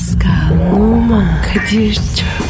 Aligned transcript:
Pascal, 0.00 0.72
Oman, 0.72 1.42
Kadir 1.42 1.94
çok 1.94 2.49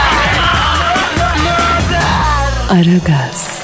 Aragaz, 2.71 3.59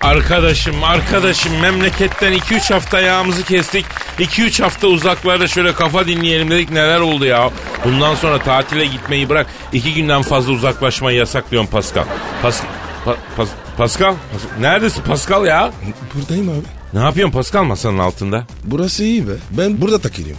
Arkadaşım 0.00 0.84
arkadaşım 0.84 1.60
memleketten 1.60 2.32
2-3 2.32 2.72
hafta 2.74 2.96
ayağımızı 2.96 3.42
kestik. 3.42 3.86
2-3 4.18 4.62
hafta 4.62 4.86
uzaklarda 4.86 5.48
şöyle 5.48 5.74
kafa 5.74 6.06
dinleyelim 6.06 6.50
dedik 6.50 6.70
neler 6.70 7.00
oldu 7.00 7.24
ya. 7.24 7.50
Bundan 7.84 8.14
sonra 8.14 8.38
tatile 8.38 8.86
gitmeyi 8.86 9.28
bırak. 9.28 9.46
2 9.72 9.94
günden 9.94 10.22
fazla 10.22 10.52
uzaklaşmayı 10.52 11.18
yasaklıyorum 11.18 11.70
Pascal. 11.70 12.04
Pas, 12.42 12.60
Pa- 13.06 13.16
Pas- 13.36 13.48
Pascal? 13.76 14.12
Pas- 14.14 14.60
Neredesin 14.60 15.02
Pascal 15.02 15.46
ya? 15.46 15.72
Buradayım 16.14 16.48
abi. 16.48 16.66
Ne 16.98 17.00
yapıyorsun 17.00 17.32
Pascal 17.32 17.64
masanın 17.64 17.98
altında? 17.98 18.46
Burası 18.64 19.04
iyi 19.04 19.28
be. 19.28 19.32
Ben 19.50 19.80
burada 19.80 19.98
takılayım. 19.98 20.36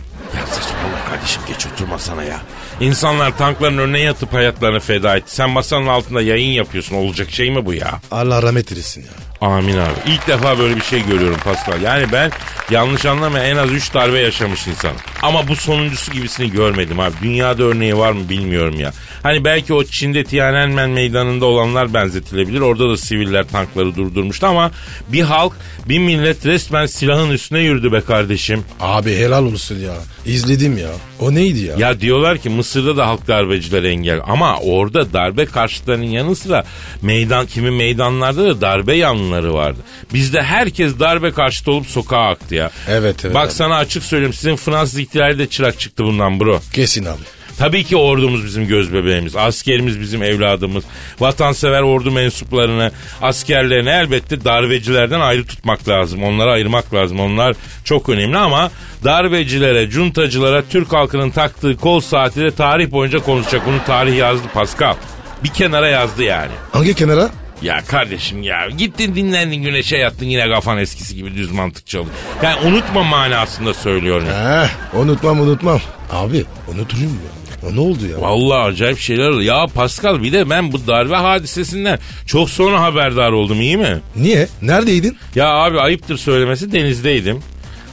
Kardeşim 1.24 1.42
geç 1.48 1.66
oturma 1.74 2.00
sana 2.00 2.24
ya. 2.24 2.42
İnsanlar 2.80 3.38
tankların 3.38 3.78
önüne 3.78 4.00
yatıp 4.00 4.34
hayatlarını 4.34 4.80
feda 4.80 5.16
etti. 5.18 5.36
Sen 5.36 5.50
masanın 5.50 5.88
altında 5.88 6.22
yayın 6.22 6.52
yapıyorsun. 6.52 6.96
Olacak 6.96 7.32
şey 7.32 7.52
mi 7.52 7.66
bu 7.66 7.74
ya? 7.74 8.00
Allah 8.12 8.44
rahmet 8.44 8.72
eylesin 8.72 9.02
ya. 9.02 9.48
Amin 9.48 9.78
abi. 9.78 9.94
İlk 10.06 10.28
defa 10.28 10.60
böyle 10.60 10.76
bir 10.76 10.82
şey 10.82 11.06
görüyorum 11.06 11.38
Pascal. 11.44 11.82
Yani 11.82 12.12
ben 12.12 12.32
yanlış 12.74 13.06
anlama 13.06 13.40
en 13.40 13.58
az 13.58 13.72
3 13.72 13.94
darbe 13.94 14.20
yaşamış 14.20 14.68
insanım. 14.68 14.98
Ama 15.22 15.48
bu 15.48 15.56
sonuncusu 15.56 16.12
gibisini 16.12 16.52
görmedim 16.52 17.00
abi. 17.00 17.14
Dünyada 17.22 17.64
örneği 17.64 17.98
var 17.98 18.12
mı 18.12 18.30
bilmiyorum 18.30 18.80
ya. 18.80 18.92
Hani 19.24 19.46
belki 19.46 19.74
o 19.74 19.84
Çin'de 19.84 20.24
Tiananmen 20.24 20.90
meydanında 20.90 21.46
olanlar 21.46 21.94
benzetilebilir. 21.94 22.60
Orada 22.60 22.90
da 22.90 22.98
siviller 22.98 23.48
tankları 23.48 23.96
durdurmuştu 23.96 24.48
ama 24.48 24.72
bir 25.08 25.22
halk, 25.22 25.54
bir 25.90 26.00
millet 26.00 26.46
resmen 26.46 26.86
silahın 26.86 27.30
üstüne 27.30 27.60
yürüdü 27.60 27.92
be 27.92 28.02
kardeşim. 28.02 28.64
Abi 28.80 29.16
helal 29.16 29.46
olsun 29.46 29.80
ya. 29.80 29.94
İzledim 30.26 30.78
ya. 30.78 30.90
O 31.20 31.36
neydi 31.36 31.60
ya? 31.60 31.76
Ya 31.78 32.00
diyorlar 32.02 32.38
ki 32.38 32.50
Mısır'da 32.50 32.98
da 32.98 33.08
halk 33.08 33.28
darbeciler 33.28 33.84
engel. 33.84 34.22
Ama 34.28 34.58
orada 34.60 35.14
darbe 35.14 35.46
karşıtlarının 35.46 36.06
yanı 36.06 36.36
sıra 36.36 36.64
meydan 37.02 37.46
kimi 37.46 37.72
meydanlarda 37.72 38.46
da 38.46 38.62
darbe 38.62 38.96
yanlıları 38.96 39.54
vardı. 39.54 39.80
Bizde 40.14 40.44
herkes 40.44 41.00
darbe 41.00 41.32
karşıtı 41.32 41.72
olup 41.72 41.88
sokağa 41.88 42.28
aktı 42.28 42.56
ya. 42.56 42.63
Evet, 42.90 43.26
evet 43.26 43.36
Bak 43.36 43.46
abi. 43.48 43.54
sana 43.54 43.76
açık 43.76 44.04
söyleyeyim 44.04 44.34
sizin 44.34 44.56
Fransız 44.56 45.00
ihtilali 45.00 45.40
de 45.40 45.48
çırak 45.48 45.80
çıktı 45.80 46.04
bundan 46.04 46.40
bro. 46.40 46.62
Kesin 46.74 47.06
abi. 47.06 47.22
Tabii 47.58 47.84
ki 47.84 47.98
ordumuz 47.98 48.46
bizim 48.46 48.68
göz 48.68 48.94
bebeğimiz. 48.94 49.36
Askerimiz 49.36 50.00
bizim 50.02 50.24
evladımız. 50.24 50.84
Vatansever 51.20 51.82
ordu 51.82 52.12
mensuplarını, 52.12 52.92
askerlerini 53.22 53.90
elbette 53.90 54.46
darbecilerden 54.46 55.20
ayrı 55.20 55.46
tutmak 55.46 55.88
lazım. 55.90 56.24
Onları 56.24 56.52
ayırmak 56.52 56.94
lazım. 56.94 57.20
Onlar 57.20 57.56
çok 57.84 58.10
önemli 58.10 58.38
ama 58.38 58.72
darbecilere, 59.04 59.90
cuntacılara 59.90 60.64
Türk 60.70 60.94
halkının 60.94 61.30
taktığı 61.30 61.78
kol 61.78 62.00
saati 62.00 62.42
de 62.42 62.52
tarih 62.52 62.92
boyunca 62.92 63.20
konuşacak. 63.20 63.66
Bunu 63.66 63.86
tarih 63.86 64.18
yazdı 64.18 64.48
Pascal. 64.54 64.96
Bir 65.44 65.50
kenara 65.50 65.88
yazdı 65.88 66.24
yani. 66.24 66.52
Hangi 66.72 66.94
kenara? 66.94 67.30
Ya 67.64 67.82
kardeşim 67.88 68.44
ya 68.44 68.70
gittin 68.78 69.16
dinlendin 69.16 69.64
güneşe 69.64 69.98
yattın 69.98 70.26
yine 70.26 70.50
kafan 70.50 70.78
eskisi 70.78 71.16
gibi 71.16 71.36
düz 71.36 71.52
mantık 71.52 71.88
çalıyor. 71.88 72.16
Yani 72.44 72.68
unutma 72.68 73.04
manasında 73.04 73.74
söylüyorum. 73.74 74.28
Heh, 74.28 74.96
unutmam 75.00 75.40
unutmam. 75.40 75.82
Abi 76.12 76.46
unuturum 76.74 77.04
ya. 77.04 77.70
O 77.70 77.76
ne 77.76 77.80
oldu 77.80 78.06
ya? 78.12 78.22
Vallahi 78.22 78.60
acayip 78.64 79.00
şeyler 79.00 79.30
oldu. 79.30 79.42
Ya 79.42 79.68
Pascal 79.76 80.24
bir 80.24 80.32
de 80.34 80.50
ben 80.50 80.72
bu 80.74 80.88
darbe 80.88 81.16
hadisesinden 81.16 82.00
çok 82.26 82.50
sonra 82.50 82.82
haberdar 82.82 83.32
oldum 83.32 83.62
iyi 83.62 83.78
mi? 83.78 84.00
Niye? 84.16 84.48
Neredeydin? 84.62 85.18
Ya 85.36 85.48
abi 85.50 85.80
ayıptır 85.80 86.18
söylemesi 86.18 86.72
denizdeydim. 86.72 87.44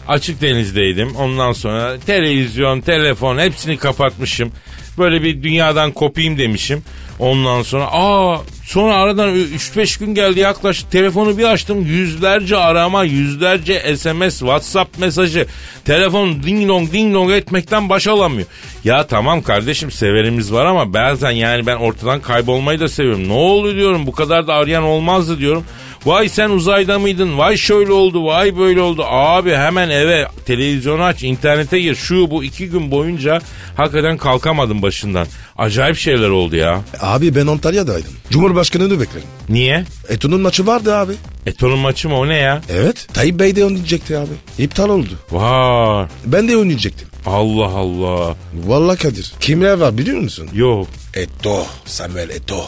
Açık 0.09 0.41
denizdeydim. 0.43 1.17
Ondan 1.17 1.53
sonra 1.53 1.99
televizyon, 2.07 2.81
telefon 2.81 3.39
hepsini 3.39 3.77
kapatmışım. 3.77 4.53
Böyle 4.99 5.23
bir 5.23 5.43
dünyadan 5.43 5.93
kopayım 5.93 6.39
demişim. 6.39 6.83
Ondan 7.19 7.63
sonra 7.63 7.85
aa 7.93 8.39
sonra 8.65 8.95
aradan 8.95 9.35
3-5 9.35 10.01
gün 10.01 10.15
geldi 10.15 10.41
yaklaşık 10.41 10.91
telefonu 10.91 11.39
bir 11.39 11.45
açtım 11.45 11.83
yüzlerce 11.87 12.57
arama 12.57 13.05
yüzlerce 13.05 13.97
SMS 13.97 14.39
WhatsApp 14.39 14.99
mesajı 14.99 15.47
telefon 15.85 16.43
ding 16.43 16.69
dong 16.69 16.93
ding 16.93 17.15
dong 17.15 17.31
etmekten 17.31 17.89
baş 17.89 18.07
alamıyor. 18.07 18.47
Ya 18.85 19.07
tamam 19.07 19.43
kardeşim 19.43 19.91
severimiz 19.91 20.53
var 20.53 20.67
ama 20.67 20.95
bazen 20.95 21.31
yani 21.31 21.67
ben 21.67 21.77
ortadan 21.77 22.21
kaybolmayı 22.21 22.81
da 22.81 22.89
seviyorum. 22.89 23.29
Ne 23.29 23.33
oldu 23.33 23.75
diyorum 23.75 24.07
bu 24.07 24.13
kadar 24.13 24.47
da 24.47 24.55
arayan 24.55 24.83
olmazdı 24.83 25.39
diyorum. 25.39 25.65
Vay 26.07 26.29
sen 26.29 26.51
uzayda 26.51 26.99
mıydın? 26.99 27.39
Vay 27.39 27.57
şöyle 27.57 27.93
oldu, 27.93 28.25
vay 28.25 28.59
böyle 28.59 28.81
oldu. 28.81 29.05
Abi 29.07 29.51
hemen 29.55 29.91
eve 29.91 30.27
televizyonu 30.47 31.03
aç, 31.03 31.23
internete 31.23 31.81
gir. 31.81 31.95
Şu 31.95 32.31
bu 32.31 32.45
iki 32.45 32.69
gün 32.69 32.91
boyunca 32.91 33.41
hakikaten 33.77 34.17
kalkamadım 34.17 34.80
başından. 34.83 35.27
Acayip 35.59 35.97
şeyler 35.97 36.29
oldu 36.29 36.57
ya. 36.57 36.81
Abi 37.01 37.35
ben 37.35 37.47
Antalya'daydım. 37.47 38.13
Cumhurbaşkanını 38.31 39.01
beklerim. 39.01 39.27
Niye? 39.49 39.85
Eto'nun 40.09 40.41
maçı 40.41 40.67
vardı 40.67 40.97
abi. 40.97 41.13
Eto'nun 41.47 41.79
maçı 41.79 42.09
mı 42.09 42.19
o 42.19 42.29
ne 42.29 42.37
ya? 42.37 42.63
Evet. 42.69 43.07
Tayyip 43.15 43.39
Bey 43.41 43.57
de 43.57 43.65
oynayacaktı 43.65 44.21
abi. 44.21 44.63
İptal 44.65 44.89
oldu. 44.89 45.19
Var. 45.31 46.11
Ben 46.27 46.49
de 46.49 46.57
oynayacaktım. 46.57 47.09
Allah 47.27 47.67
Allah. 47.67 48.37
Vallahi 48.67 48.99
Kadir. 48.99 49.33
Kimler 49.41 49.73
var 49.73 49.99
biliyor 49.99 50.19
musun? 50.19 50.49
Yok. 50.55 50.89
Eto. 51.15 51.67
Samuel 51.85 52.31
Eto. 52.31 52.65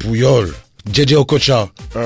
Puyol. 0.00 0.46
Cece 0.90 1.18
Okocha. 1.18 1.68
Ee, 1.96 2.00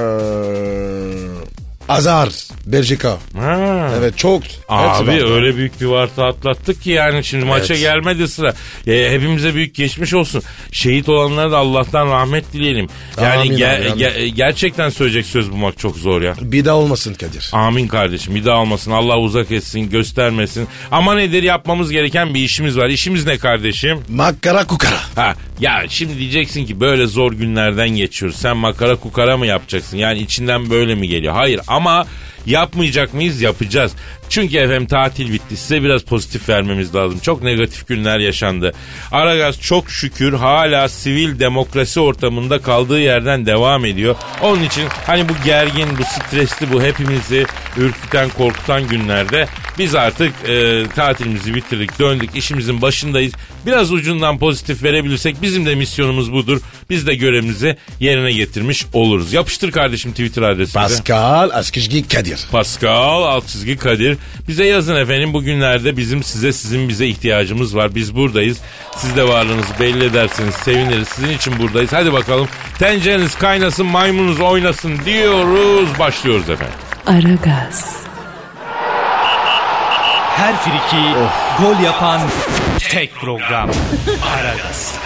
Azar. 1.89 2.29
Belçika. 2.67 3.19
Ha. 3.39 3.91
Evet 3.99 4.19
çok. 4.19 4.43
Hepsi 4.45 4.63
Abi 4.69 5.11
var. 5.11 5.35
öyle 5.35 5.57
büyük 5.57 5.81
bir 5.81 5.87
varta 5.87 6.25
atlattık 6.27 6.83
ki 6.83 6.91
yani 6.91 7.25
şimdi 7.25 7.45
maça 7.45 7.75
Evet. 7.75 7.83
gelmedi 7.83 8.29
sıra. 8.29 8.55
E, 8.87 9.11
hepimize 9.11 9.55
büyük 9.55 9.75
geçmiş 9.75 10.15
olsun. 10.15 10.43
Şehit 10.73 11.09
olanlara 11.09 11.51
da 11.51 11.59
Allah'tan 11.59 12.07
rahmet 12.07 12.53
dileyelim. 12.53 12.89
Yani 13.23 13.35
Amin 13.41 13.57
ge- 13.59 13.91
amin. 13.91 14.03
ge- 14.05 14.27
gerçekten 14.27 14.89
söyleyecek 14.89 15.27
söz 15.27 15.51
bulmak 15.51 15.79
çok 15.79 15.97
zor 15.97 16.23
ya. 16.23 16.35
Bir 16.41 16.65
daha 16.65 16.77
olmasın 16.77 17.15
Kadir. 17.15 17.51
Amin 17.53 17.89
kardeşim 17.89 18.35
bir 18.35 18.45
daha 18.45 18.61
olmasın 18.61 18.91
Allah 18.91 19.19
uzak 19.19 19.51
etsin 19.53 19.91
göstermesin. 19.91 20.69
Ama 20.91 21.15
nedir 21.15 21.43
yapmamız 21.43 21.91
gereken 21.91 22.35
bir 22.35 22.41
işimiz 22.41 22.79
var. 22.79 22.89
İşimiz 22.89 23.27
ne 23.27 23.39
kardeşim? 23.39 23.99
Makara 24.09 24.67
kukara. 24.67 24.99
Ha 25.17 25.35
ya 25.61 25.83
şimdi 25.89 26.19
diyeceksin 26.19 26.67
ki 26.67 26.81
böyle 26.81 27.07
zor 27.07 27.33
günlerden 27.33 27.89
geçiyoruz. 27.89 28.37
Sen 28.41 28.57
makara 28.57 28.97
kukara 28.97 29.37
mı 29.37 29.47
yapacaksın? 29.47 29.97
Yani 29.97 30.19
içinden 30.19 30.71
böyle 30.71 30.95
mi 30.95 31.09
geliyor? 31.09 31.35
Hayır 31.35 31.61
ama 31.75 32.07
yapmayacak 32.47 33.15
mıyız? 33.15 33.41
Yapacağız. 33.41 33.93
Çünkü 34.29 34.57
efendim 34.57 34.87
tatil 34.87 35.33
bitti. 35.33 35.57
Size 35.57 35.83
biraz 35.83 36.03
pozitif 36.03 36.49
vermemiz 36.49 36.95
lazım. 36.95 37.19
Çok 37.19 37.43
negatif 37.43 37.89
günler 37.89 38.19
yaşandı. 38.19 38.73
Aragaz 39.13 39.61
çok 39.61 39.91
şükür 39.91 40.33
hala 40.33 40.89
sivil 40.89 41.39
demokrasi 41.39 42.01
ortamında 42.01 42.59
kaldığı 42.63 43.01
yerden 43.01 43.47
devam 43.47 43.85
ediyor. 43.85 44.17
Onun 44.43 44.63
için 44.63 44.85
hani 45.07 45.29
bu 45.29 45.33
gergin, 45.45 45.89
bu 45.99 46.03
stresli, 46.05 46.73
bu 46.73 46.83
hepimizi 46.83 47.47
ürküten, 47.77 48.29
korkutan 48.29 48.89
günlerde 48.89 49.49
biz 49.79 49.95
artık 49.95 50.33
e, 50.49 50.85
tatilimizi 50.97 51.55
bitirdik, 51.55 51.99
döndük, 51.99 52.37
işimizin 52.37 52.83
başındayız. 52.83 53.33
Biraz 53.67 53.93
ucundan 53.93 54.39
pozitif 54.39 54.83
verebilirsek 54.83 55.43
bizim 55.43 55.67
de 55.67 55.75
misyonumuz 55.75 56.33
budur. 56.33 56.61
Biz 56.91 57.07
de 57.07 57.15
görevimizi 57.15 57.77
yerine 58.01 58.33
getirmiş 58.33 58.87
oluruz. 58.93 59.33
Yapıştır 59.33 59.71
kardeşim 59.73 60.11
Twitter 60.11 60.43
adresimize. 60.43 60.95
Pascal 60.97 61.51
Askışgi 61.53 62.09
Kadir. 62.09 62.41
Pascal 62.53 63.23
alt 63.23 63.47
çizgi 63.49 63.77
Kadir. 63.77 64.17
Bize 64.49 64.65
yazın 64.65 64.97
efendim 64.97 65.33
bugünlerde 65.33 65.97
bizim 65.97 66.23
size 66.23 66.53
sizin 66.53 66.89
bize 66.89 67.07
ihtiyacımız 67.07 67.77
var. 67.77 67.95
Biz 67.95 68.15
buradayız. 68.17 68.59
Siz 68.97 69.17
de 69.17 69.29
varlığınızı 69.29 69.79
belli 69.81 70.05
ederseniz 70.05 70.55
seviniriz. 70.55 71.09
Sizin 71.09 71.31
için 71.31 71.59
buradayız. 71.59 71.93
Hadi 71.93 72.13
bakalım 72.13 72.49
tencereniz 72.79 73.35
kaynasın 73.35 73.87
maymununuz 73.87 74.41
oynasın 74.41 74.99
diyoruz. 75.05 75.89
Başlıyoruz 75.99 76.51
efendim. 76.51 76.75
Aragaz, 77.07 77.97
Her 80.37 80.55
friki 80.57 81.05
gol 81.59 81.79
yapan 81.85 82.21
tek 82.79 83.13
program. 83.13 83.71
Aragaz. 84.35 84.99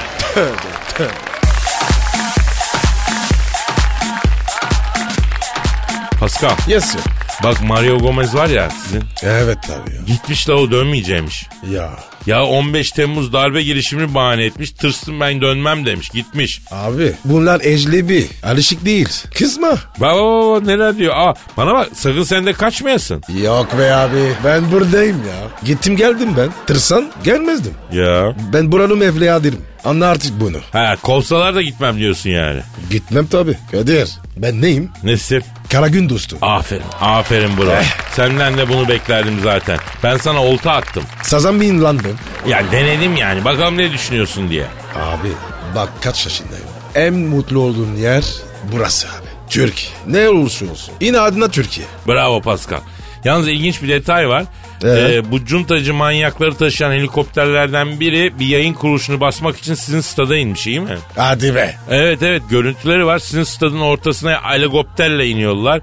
Pascal 6.21 6.57
Yes 6.67 6.93
sir. 6.93 7.18
Bak 7.45 7.63
Mario 7.63 7.99
Gomez 7.99 8.35
var 8.35 8.49
ya 8.49 8.71
sizin. 8.71 9.03
Evet 9.23 9.59
tabii 9.67 9.95
ya. 9.97 10.03
Gitmiş 10.07 10.49
la 10.49 10.55
o 10.55 10.71
dönmeyeceğimiş. 10.71 11.47
Ya 11.71 11.91
Ya 12.27 12.45
15 12.45 12.93
Temmuz 12.93 13.33
darbe 13.33 13.63
girişimini 13.63 14.15
bahane 14.15 14.45
etmiş. 14.45 14.71
Tırstım 14.71 15.21
ben 15.21 15.41
dönmem 15.41 15.87
demiş. 15.87 16.09
Gitmiş. 16.11 16.61
abi 16.71 17.13
bunlar 17.25 17.61
ecnebi. 17.61 18.27
Alışık 18.43 18.85
değil. 18.85 19.09
Kızma. 19.35 19.69
Bak 19.99 20.17
bak, 20.17 20.63
neler 20.67 20.99
diyor. 20.99 21.15
Aa, 21.17 21.35
bana 21.57 21.75
bak 21.75 21.89
sakın 21.95 22.23
sen 22.23 22.47
de 22.47 22.53
kaçmayasın. 22.53 23.23
Yok 23.43 23.79
be 23.79 23.93
abi 23.95 24.33
ben 24.45 24.73
buradayım 24.73 25.17
ya. 25.17 25.67
Gittim 25.67 25.97
geldim 25.97 26.29
ben. 26.37 26.49
Tırsan 26.67 27.11
gelmezdim. 27.25 27.75
Ya. 27.93 28.35
Ben 28.53 28.73
buranın 28.73 29.01
evladım. 29.01 29.57
Anla 29.85 30.07
artık 30.07 30.41
bunu. 30.41 30.57
Ha 30.73 30.97
kovsalar 31.03 31.55
da 31.55 31.63
gitmem 31.63 31.99
diyorsun 31.99 32.31
yani. 32.31 32.61
Gitmem 32.91 33.27
tabii. 33.27 33.59
Kadir 33.71 34.09
ben 34.43 34.63
neyim? 34.63 34.91
Nesin? 35.05 35.45
Karagün 35.73 36.09
dostu. 36.09 36.37
Aferin. 36.43 36.83
Aferin 37.01 37.57
bro. 37.59 37.71
Senden 38.17 38.59
de 38.59 38.69
bunu 38.69 38.89
beklerdim 38.89 39.41
zaten. 39.43 39.79
Ben 40.03 40.17
sana 40.17 40.43
olta 40.45 40.73
attım. 40.73 41.03
Sazan 41.23 41.61
bin 41.61 41.83
lan 41.83 42.01
ben. 42.05 42.51
Ya 42.51 42.63
denedim 42.73 43.17
yani. 43.17 43.45
Bakalım 43.45 43.79
ne 43.79 43.93
düşünüyorsun 43.93 44.51
diye. 44.51 44.67
Abi 44.97 45.29
bak 45.75 45.89
kaç 46.01 46.25
yaşındayım. 46.27 46.67
En 46.95 47.15
mutlu 47.15 47.61
olduğum 47.61 47.95
yer 47.99 48.25
burası 48.73 49.09
abi. 49.09 49.29
Türkiye. 49.51 49.93
Ne 50.07 50.29
olursa 50.29 50.67
olsun. 50.67 50.95
Yine 51.01 51.19
adına 51.21 51.49
Türkiye. 51.49 51.87
Bravo 52.09 52.41
Pascal. 52.41 52.81
Yalnız 53.25 53.49
ilginç 53.49 53.83
bir 53.83 53.89
detay 53.89 54.29
var. 54.29 54.45
Ee? 54.85 54.89
Ee, 54.89 55.31
bu 55.31 55.45
cuntacı 55.45 55.95
manyakları 55.95 56.55
taşıyan 56.55 56.93
helikopterlerden 56.93 58.01
biri 58.01 58.39
bir 58.39 58.47
yayın 58.47 58.75
kuruluşunu 58.75 59.21
basmak 59.21 59.59
için 59.59 59.75
sizin 59.75 60.01
stada 60.01 60.37
inmiş 60.37 60.67
iyi 60.67 60.81
mi? 60.81 60.99
Hadi 61.17 61.55
be. 61.55 61.75
Evet 61.91 62.23
evet 62.23 62.43
görüntüleri 62.51 63.07
var. 63.07 63.19
Sizin 63.19 63.43
stadın 63.43 63.81
ortasına 63.81 64.43
helikopterle 64.43 65.27
iniyorlar. 65.27 65.81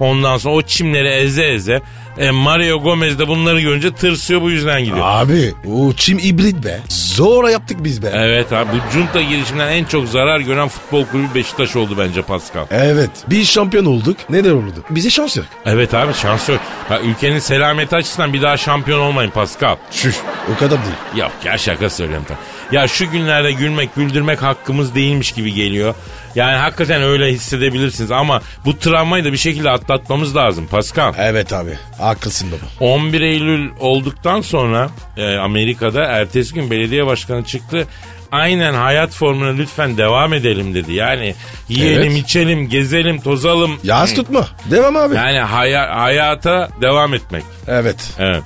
Ondan 0.00 0.36
sonra 0.38 0.54
o 0.54 0.62
çimleri 0.62 1.08
eze 1.08 1.44
eze. 1.44 1.82
E, 2.18 2.30
Mario 2.30 2.82
Gomez 2.82 3.18
de 3.18 3.28
bunları 3.28 3.60
görünce 3.60 3.94
tırsıyor 3.94 4.42
bu 4.42 4.50
yüzden 4.50 4.80
gidiyor. 4.80 5.00
Abi 5.02 5.54
o 5.74 5.92
çim 5.92 6.18
ibrit 6.18 6.64
be. 6.64 6.80
Zora 6.88 7.50
yaptık 7.50 7.84
biz 7.84 8.02
be. 8.02 8.10
Evet 8.14 8.52
abi 8.52 8.68
bu 8.72 8.92
junta 8.92 9.22
girişiminden 9.22 9.68
en 9.72 9.84
çok 9.84 10.08
zarar 10.08 10.40
gören 10.40 10.68
futbol 10.68 11.04
kulübü 11.04 11.34
Beşiktaş 11.34 11.76
oldu 11.76 11.94
bence 11.98 12.22
Pascal. 12.22 12.66
Evet. 12.70 13.10
Bir 13.26 13.44
şampiyon 13.44 13.84
olduk. 13.84 14.16
Neler 14.30 14.50
oldu? 14.52 14.84
Bize 14.90 15.10
şans 15.10 15.36
yok. 15.36 15.46
Evet 15.66 15.94
abi 15.94 16.14
şans 16.14 16.48
yok. 16.48 16.60
Bak, 16.90 17.00
ülkenin 17.04 17.38
selameti 17.38 17.96
açısından 17.96 18.32
bir 18.32 18.42
daha 18.42 18.56
şampiyon 18.56 19.00
olmayın 19.00 19.30
Pascal. 19.30 19.76
Şuş. 19.90 20.16
O 20.56 20.58
kadar 20.58 20.78
değil. 20.84 21.22
Yok 21.22 21.32
ya 21.44 21.58
şaka 21.58 21.90
söylüyorum 21.90 22.24
tabii. 22.28 22.38
Ya 22.72 22.88
şu 22.88 23.10
günlerde 23.10 23.52
gülmek 23.52 23.94
güldürmek 23.94 24.42
hakkımız 24.42 24.94
değilmiş 24.94 25.32
gibi 25.32 25.54
geliyor. 25.54 25.94
Yani 26.34 26.56
hakikaten 26.56 27.02
öyle 27.02 27.32
hissedebilirsiniz 27.32 28.10
ama 28.10 28.42
bu 28.64 28.78
travmayı 28.78 29.24
da 29.24 29.32
bir 29.32 29.36
şekilde 29.38 29.70
atlatmamız 29.70 30.36
lazım 30.36 30.66
Pascal. 30.66 31.14
Evet 31.18 31.52
abi. 31.52 31.78
Haklısın 31.98 32.48
baba. 32.52 32.84
11 32.90 33.20
Eylül 33.20 33.70
olduktan 33.80 34.40
sonra 34.40 34.90
e, 35.16 35.36
Amerika'da 35.36 36.04
ertesi 36.04 36.54
gün 36.54 36.70
belediye 36.70 37.06
başkanı 37.06 37.44
çıktı. 37.44 37.86
Aynen 38.32 38.74
hayat 38.74 39.10
formuna 39.10 39.50
lütfen 39.56 39.96
devam 39.96 40.32
edelim 40.34 40.74
dedi. 40.74 40.92
Yani 40.92 41.34
yiyelim, 41.68 42.12
Evet. 42.12 42.24
içelim, 42.24 42.68
gezelim, 42.68 43.20
tozalım. 43.20 43.78
Yaz 43.84 44.14
tutma. 44.14 44.46
Devam 44.70 44.96
abi. 44.96 45.14
Yani 45.14 45.38
haya- 45.38 45.96
hayata 46.00 46.68
devam 46.80 47.14
etmek. 47.14 47.42
Evet. 47.68 47.96
Evet. 48.18 48.42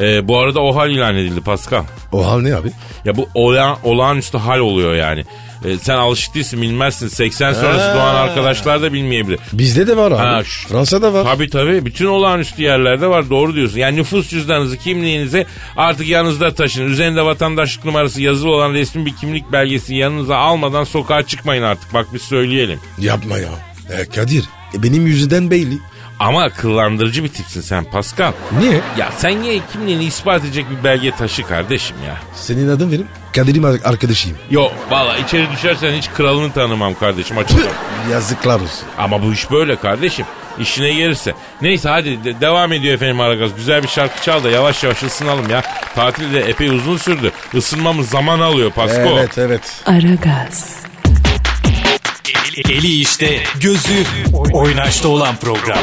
E, 0.00 0.28
bu 0.28 0.38
arada 0.38 0.60
o 0.60 0.76
hal 0.76 0.90
ilan 0.90 1.16
edildi 1.16 1.40
Pascal. 1.40 1.84
O 2.12 2.26
hal 2.26 2.40
ne 2.40 2.54
abi? 2.56 2.70
Ya 3.04 3.16
bu 3.16 3.28
olağan, 3.34 3.76
olağanüstü 3.84 4.38
hal 4.38 4.58
oluyor 4.58 4.94
yani. 4.94 5.24
E, 5.64 5.78
sen 5.78 5.94
alışık 5.94 6.34
değilsin 6.34 6.62
bilmezsin. 6.62 7.08
80 7.08 7.52
sonrası 7.52 7.88
Ha. 7.90 7.94
doğan 7.96 8.14
arkadaşlar 8.14 8.82
da 8.82 8.92
bilmeyebilir. 8.92 9.38
Bizde 9.52 9.86
de 9.86 9.96
var 9.96 10.10
abi. 10.12 10.18
Ha, 10.18 10.44
şu- 10.44 10.68
Fransa'da 10.68 11.12
var. 11.12 11.24
Tabii 11.24 11.50
tabii. 11.50 11.84
Bütün 11.86 12.06
olağanüstü 12.06 12.62
yerlerde 12.62 13.06
var. 13.06 13.30
Doğru 13.30 13.54
diyorsun. 13.54 13.78
Yani 13.78 13.96
nüfus 13.96 14.28
cüzdanınızı, 14.30 14.78
kimliğinizi 14.78 15.46
artık 15.76 16.08
yanınızda 16.08 16.54
taşın. 16.54 16.84
Üzerinde 16.86 17.22
vatandaşlık 17.24 17.84
numarası 17.84 18.22
yazılı 18.22 18.50
olan 18.50 18.72
resmi 18.72 19.06
bir 19.06 19.16
kimlik 19.16 19.52
belgesi 19.52 19.94
yanınıza 19.94 20.36
almadan 20.36 20.84
sokağa 20.84 21.22
çıkmayın 21.22 21.62
artık. 21.62 21.94
Bak 21.94 22.06
biz 22.14 22.22
söyleyelim. 22.22 22.78
Yapma 22.98 23.38
ya. 23.38 23.48
E, 23.98 24.04
Kadir. 24.04 24.44
e, 24.74 24.82
benim 24.82 25.06
yüzünden 25.06 25.50
belli. 25.50 25.78
Ama 26.20 26.42
akıllandırıcı 26.42 27.24
bir 27.24 27.28
tipsin 27.28 27.60
sen 27.60 27.84
Pascal. 27.84 28.32
Niye? 28.58 28.80
Ya 28.98 29.10
sen 29.18 29.42
niye 29.42 29.60
kimliğini 29.72 30.04
ispat 30.04 30.44
edecek 30.44 30.66
bir 30.70 30.84
belge 30.84 31.10
taşı 31.10 31.42
kardeşim 31.42 31.96
ya? 32.06 32.16
Senin 32.34 32.68
adın 32.68 32.92
verim. 32.92 33.06
Kadir'im 33.36 33.64
ar- 33.64 33.80
arkadaşıyım. 33.84 34.38
Yok 34.50 34.72
valla 34.90 35.16
içeri 35.16 35.50
düşersen 35.52 35.92
hiç 35.94 36.10
kralını 36.10 36.52
tanımam 36.52 36.94
kardeşim 36.94 37.38
açıkçası. 37.38 37.68
Yazıklar 38.12 38.54
olsun. 38.60 38.88
Ama 38.98 39.22
bu 39.22 39.32
iş 39.32 39.50
böyle 39.50 39.76
kardeşim. 39.76 40.26
İşine 40.58 40.92
gelirse. 40.94 41.32
Neyse 41.62 41.88
hadi 41.88 42.24
de- 42.24 42.40
devam 42.40 42.72
ediyor 42.72 42.94
efendim 42.94 43.20
Aragaz. 43.20 43.50
Güzel 43.56 43.82
bir 43.82 43.88
şarkı 43.88 44.22
çal 44.24 44.44
da 44.44 44.50
yavaş 44.50 44.84
yavaş 44.84 45.02
ısınalım 45.02 45.50
ya. 45.50 45.62
Tatil 45.94 46.32
de 46.32 46.40
epey 46.40 46.68
uzun 46.68 46.96
sürdü. 46.96 47.32
Isınmamız 47.54 48.08
zaman 48.10 48.40
alıyor 48.40 48.70
Pasko. 48.70 49.00
Evet 49.18 49.38
evet. 49.38 49.82
Aragaz, 49.86 50.76
Eli, 52.56 53.00
işte, 53.00 53.42
gözü 53.60 54.04
oynaşta 54.52 55.08
olan 55.08 55.36
program. 55.36 55.78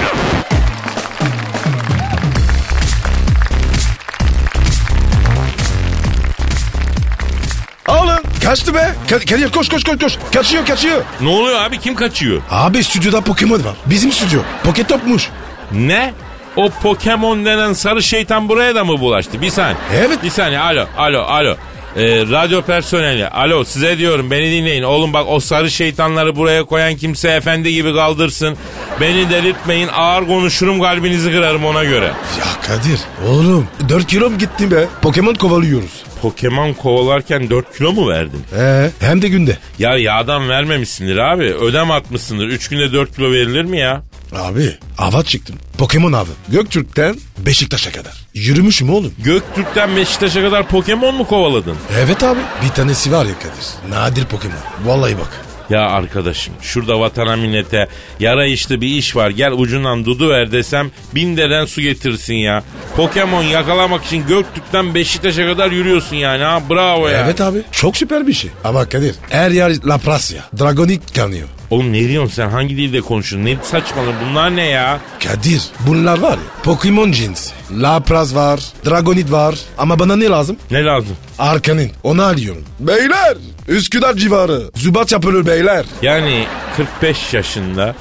Alın. 7.88 8.20
Kaçtı 8.44 8.74
be. 8.74 8.94
Ka- 9.10 9.26
Kadir 9.26 9.52
koş 9.52 9.70
koş 9.70 9.84
koş 9.84 10.00
koş. 10.00 10.14
Kaçıyor 10.34 10.66
kaçıyor. 10.66 11.02
Ne 11.22 11.30
oluyor 11.30 11.62
abi 11.62 11.80
kim 11.80 11.96
kaçıyor? 11.96 12.42
Abi 12.50 12.84
stüdyoda 12.84 13.22
Pokemon 13.22 13.64
var. 13.64 13.76
Bizim 13.86 14.12
stüdyo. 14.12 14.40
Pocket 14.64 14.90
Top'muş. 14.90 15.30
Ne? 15.72 16.14
O 16.56 16.70
Pokemon 16.70 17.46
denen 17.46 17.74
sarı 17.74 18.04
şeytan 18.04 18.50
buraya 18.50 18.76
da 18.76 18.84
mı 18.84 19.00
bulaştı? 19.00 19.42
Bir 19.42 19.50
saniye. 19.50 19.76
Evet. 19.96 20.24
Bir 20.24 20.30
saniye 20.30 20.60
alo 20.60 20.86
alo 20.98 21.22
alo. 21.22 21.56
Ee, 21.96 22.22
radyo 22.22 22.62
personeli 22.62 23.28
alo 23.28 23.64
size 23.64 23.98
diyorum 23.98 24.32
beni 24.32 24.52
dinleyin. 24.52 24.84
Oğlum 24.84 25.14
bak 25.14 25.26
o 25.28 25.40
sarı 25.40 25.72
şeytanları 25.72 26.36
buraya 26.36 26.64
koyan 26.64 26.96
kimse 26.96 27.30
efendi 27.30 27.74
gibi 27.74 27.94
kaldırsın. 27.94 28.58
Beni 29.02 29.30
delirtmeyin 29.30 29.88
ağır 29.88 30.28
konuşurum 30.28 30.82
kalbinizi 30.82 31.32
kırarım 31.32 31.66
ona 31.66 31.84
göre. 31.84 32.06
Ya 32.06 32.62
Kadir. 32.68 33.00
Oğlum 33.30 33.68
4 33.90 34.08
kilo 34.08 34.30
mu 34.30 34.38
gittin 34.38 34.72
be? 34.72 34.86
Pokemon 35.02 35.34
kovalıyoruz. 35.34 36.04
Pokemon 36.22 36.74
kovalarken 36.74 37.50
4 37.50 37.78
kilo 37.78 37.92
mu 37.94 38.10
verdin? 38.10 38.44
Ee, 38.58 38.90
hem 39.00 39.22
de 39.22 39.28
günde. 39.28 39.58
Ya 39.80 39.98
yağdan 39.98 40.50
vermemişsindir 40.50 41.18
abi. 41.18 41.44
Ödem 41.44 41.92
atmışsındır. 41.92 42.48
3 42.48 42.68
günde 42.70 42.94
4 42.94 43.16
kilo 43.16 43.32
verilir 43.32 43.64
mi 43.64 43.80
ya? 43.80 44.02
Abi 44.36 44.78
ava 44.98 45.24
çıktım. 45.24 45.56
Pokemon 45.78 46.14
avı. 46.14 46.30
Göktürk'ten 46.50 47.16
Beşiktaş'a 47.38 47.92
kadar. 47.92 48.14
Yürümüşüm 48.34 48.90
oğlum. 48.90 49.14
Göktürk'ten 49.24 49.96
Beşiktaş'a 49.96 50.42
kadar 50.42 50.68
Pokemon 50.68 51.16
mu 51.16 51.28
kovaladın? 51.28 51.76
Evet 52.00 52.24
abi. 52.24 52.40
Bir 52.66 52.70
tanesi 52.70 53.12
var 53.12 53.26
ya 53.26 53.32
Kadir. 53.40 53.96
Nadir 53.98 54.26
Pokemon. 54.26 54.58
Vallahi 54.86 55.18
bak. 55.18 55.30
Ya 55.70 55.82
arkadaşım 55.82 56.54
şurada 56.62 57.00
vatana 57.00 57.36
millete 57.36 57.88
yara 58.20 58.46
işte 58.46 58.82
bir 58.82 58.88
iş 58.88 59.16
var 59.16 59.30
gel 59.30 59.52
ucundan 59.52 60.06
dudu 60.06 60.30
ver 60.30 60.52
desem 60.52 60.92
bin 61.16 61.38
deren 61.38 61.66
su 61.66 61.82
getirsin 61.82 62.34
ya. 62.34 62.64
Pokemon 62.96 63.44
yakalamak 63.44 64.06
için 64.06 64.28
Göktürk'ten 64.28 64.96
Beşiktaş'a 64.96 65.46
kadar 65.48 65.72
yürüyorsun 65.72 66.16
yani 66.16 66.44
ha 66.44 66.62
bravo 66.70 67.08
ya. 67.08 67.24
Evet 67.26 67.42
abi. 67.42 67.62
Çok 67.72 67.98
süper 67.98 68.28
bir 68.28 68.34
şey. 68.34 68.52
Ama 68.64 68.90
Kadir 68.90 69.16
her 69.30 69.52
yer 69.52 69.74
Laprasya. 69.86 70.44
Dragonik 70.60 71.16
kanıyor. 71.16 71.48
Oğlum 71.72 71.94
ne 71.94 72.08
diyorsun 72.08 72.36
sen 72.36 72.50
hangi 72.50 72.78
dilde 72.78 73.02
konuşuyorsun 73.02 73.46
ne 73.46 73.58
saçmalıyorsun 73.64 74.22
bunlar 74.30 74.56
ne 74.56 74.66
ya? 74.66 75.00
Kadir 75.24 75.62
bunlar 75.88 76.20
var 76.20 76.32
ya 76.38 76.64
Pokemon 76.64 77.12
cinsi. 77.12 77.54
Lapras 77.72 78.36
var, 78.36 78.60
Dragonit 78.86 79.32
var 79.32 79.56
ama 79.78 80.00
bana 80.00 80.16
ne 80.16 80.26
lazım? 80.26 80.58
Ne 80.72 80.84
lazım? 80.84 81.18
Arkanin 81.40 81.92
onu 82.04 82.24
alıyorum. 82.24 82.64
Beyler 82.80 83.38
Üsküdar 83.68 84.14
civarı. 84.14 84.62
Zubat 84.76 85.12
yapılır 85.12 85.46
beyler. 85.46 85.86
Yani 86.02 86.46
45 86.78 87.34
yaşında 87.34 87.96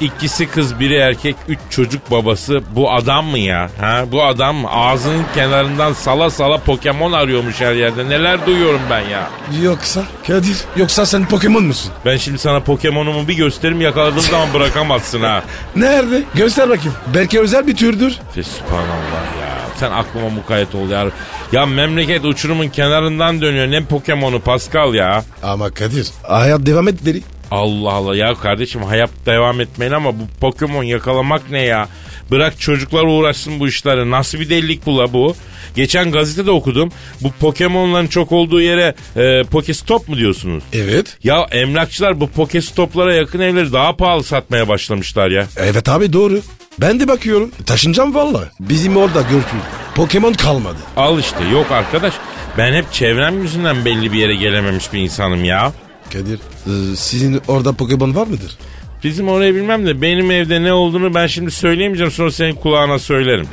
ikisi 0.00 0.48
kız 0.50 0.80
biri 0.80 0.94
erkek 0.94 1.36
üç 1.48 1.58
çocuk 1.70 2.10
babası 2.10 2.62
bu 2.76 2.92
adam 2.92 3.26
mı 3.26 3.38
ya? 3.38 3.70
Ha 3.80 4.04
bu 4.12 4.24
adam 4.24 4.56
mı? 4.56 4.68
Ağzının 4.70 5.24
kenarından 5.34 5.92
sala 5.92 6.30
sala 6.30 6.58
Pokemon 6.58 7.12
arıyormuş 7.12 7.60
her 7.60 7.72
yerde. 7.74 8.08
Neler 8.08 8.46
duyuyorum 8.46 8.80
ben 8.90 9.00
ya. 9.00 9.30
Yoksa 9.62 10.02
Kadir 10.26 10.56
yoksa 10.76 11.06
sen 11.06 11.28
Pokemon 11.28 11.64
musun? 11.64 11.92
Ben 12.04 12.16
şimdi 12.16 12.38
sana 12.38 12.60
Pokemon'umu 12.60 13.28
bir 13.28 13.34
gösterim 13.34 13.80
yakaladığım 13.80 14.20
zaman 14.20 14.54
bırakamazsın 14.54 15.20
ha. 15.22 15.42
Nerede? 15.76 16.22
Göster 16.34 16.68
bakayım. 16.68 16.94
Belki 17.14 17.40
özel 17.40 17.66
bir 17.66 17.76
türdür. 17.76 18.18
Fe 18.34 18.42
Subhanallah 18.42 19.24
ya. 19.40 19.56
Sen 19.76 19.90
aklıma 19.90 20.28
mukayyet 20.28 20.74
ol 20.74 20.88
ya. 20.90 21.06
Ya 21.52 21.66
memleket 21.66 22.24
uçurumun 22.24 22.68
kenarından 22.68 23.40
dönüyor. 23.40 23.70
Ne 23.70 23.84
Pokemon'u 23.84 24.40
Pascal 24.40 24.94
ya. 24.94 25.24
Ama 25.42 25.70
Kadir 25.70 26.06
hayat 26.22 26.66
devam 26.66 26.88
et 26.88 27.04
deri. 27.06 27.22
Allah 27.50 27.92
Allah 27.92 28.16
ya 28.16 28.34
kardeşim 28.34 28.82
hayat 28.82 29.10
devam 29.26 29.60
etmeyin 29.60 29.92
ama 29.92 30.12
bu 30.12 30.22
Pokemon 30.40 30.82
yakalamak 30.82 31.50
ne 31.50 31.62
ya? 31.62 31.88
Bırak 32.30 32.60
çocuklar 32.60 33.02
uğraşsın 33.02 33.60
bu 33.60 33.68
işleri. 33.68 34.10
Nasıl 34.10 34.40
bir 34.40 34.50
delilik 34.50 34.86
bu 34.86 34.98
la 34.98 35.12
bu? 35.12 35.36
Geçen 35.76 36.12
gazetede 36.12 36.50
okudum. 36.50 36.92
Bu 37.20 37.30
Pokemon'ların 37.40 38.06
çok 38.06 38.32
olduğu 38.32 38.60
yere 38.60 38.94
e, 39.16 39.42
Pokestop 39.44 40.08
mu 40.08 40.16
diyorsunuz? 40.16 40.64
Evet. 40.72 41.18
Ya 41.24 41.46
emlakçılar 41.52 42.20
bu 42.20 42.28
Pokestop'lara 42.30 43.14
yakın 43.14 43.40
evleri 43.40 43.72
daha 43.72 43.96
pahalı 43.96 44.24
satmaya 44.24 44.68
başlamışlar 44.68 45.30
ya. 45.30 45.46
Evet 45.56 45.88
abi 45.88 46.12
doğru. 46.12 46.40
Ben 46.80 47.00
de 47.00 47.08
bakıyorum. 47.08 47.50
Taşınacağım 47.66 48.14
valla. 48.14 48.50
Bizim 48.60 48.96
orada 48.96 49.22
Görkül. 49.22 49.58
Pokemon 49.94 50.32
kalmadı. 50.32 50.78
Al 50.96 51.18
işte 51.18 51.44
yok 51.52 51.70
arkadaş. 51.70 52.14
Ben 52.58 52.72
hep 52.72 52.92
çevrem 52.92 53.42
yüzünden 53.42 53.84
belli 53.84 54.12
bir 54.12 54.18
yere 54.18 54.34
gelememiş 54.34 54.92
bir 54.92 54.98
insanım 54.98 55.44
ya. 55.44 55.72
Kadir 56.12 56.38
e, 56.66 56.96
sizin 56.96 57.42
orada 57.48 57.72
Pokemon 57.72 58.14
var 58.14 58.26
mıdır? 58.26 58.56
Bizim 59.04 59.28
orayı 59.28 59.54
bilmem 59.54 59.86
de 59.86 60.02
benim 60.02 60.30
evde 60.30 60.62
ne 60.62 60.72
olduğunu 60.72 61.14
ben 61.14 61.26
şimdi 61.26 61.50
söyleyemeyeceğim 61.50 62.12
sonra 62.12 62.30
senin 62.30 62.54
kulağına 62.54 62.98
söylerim. 62.98 63.48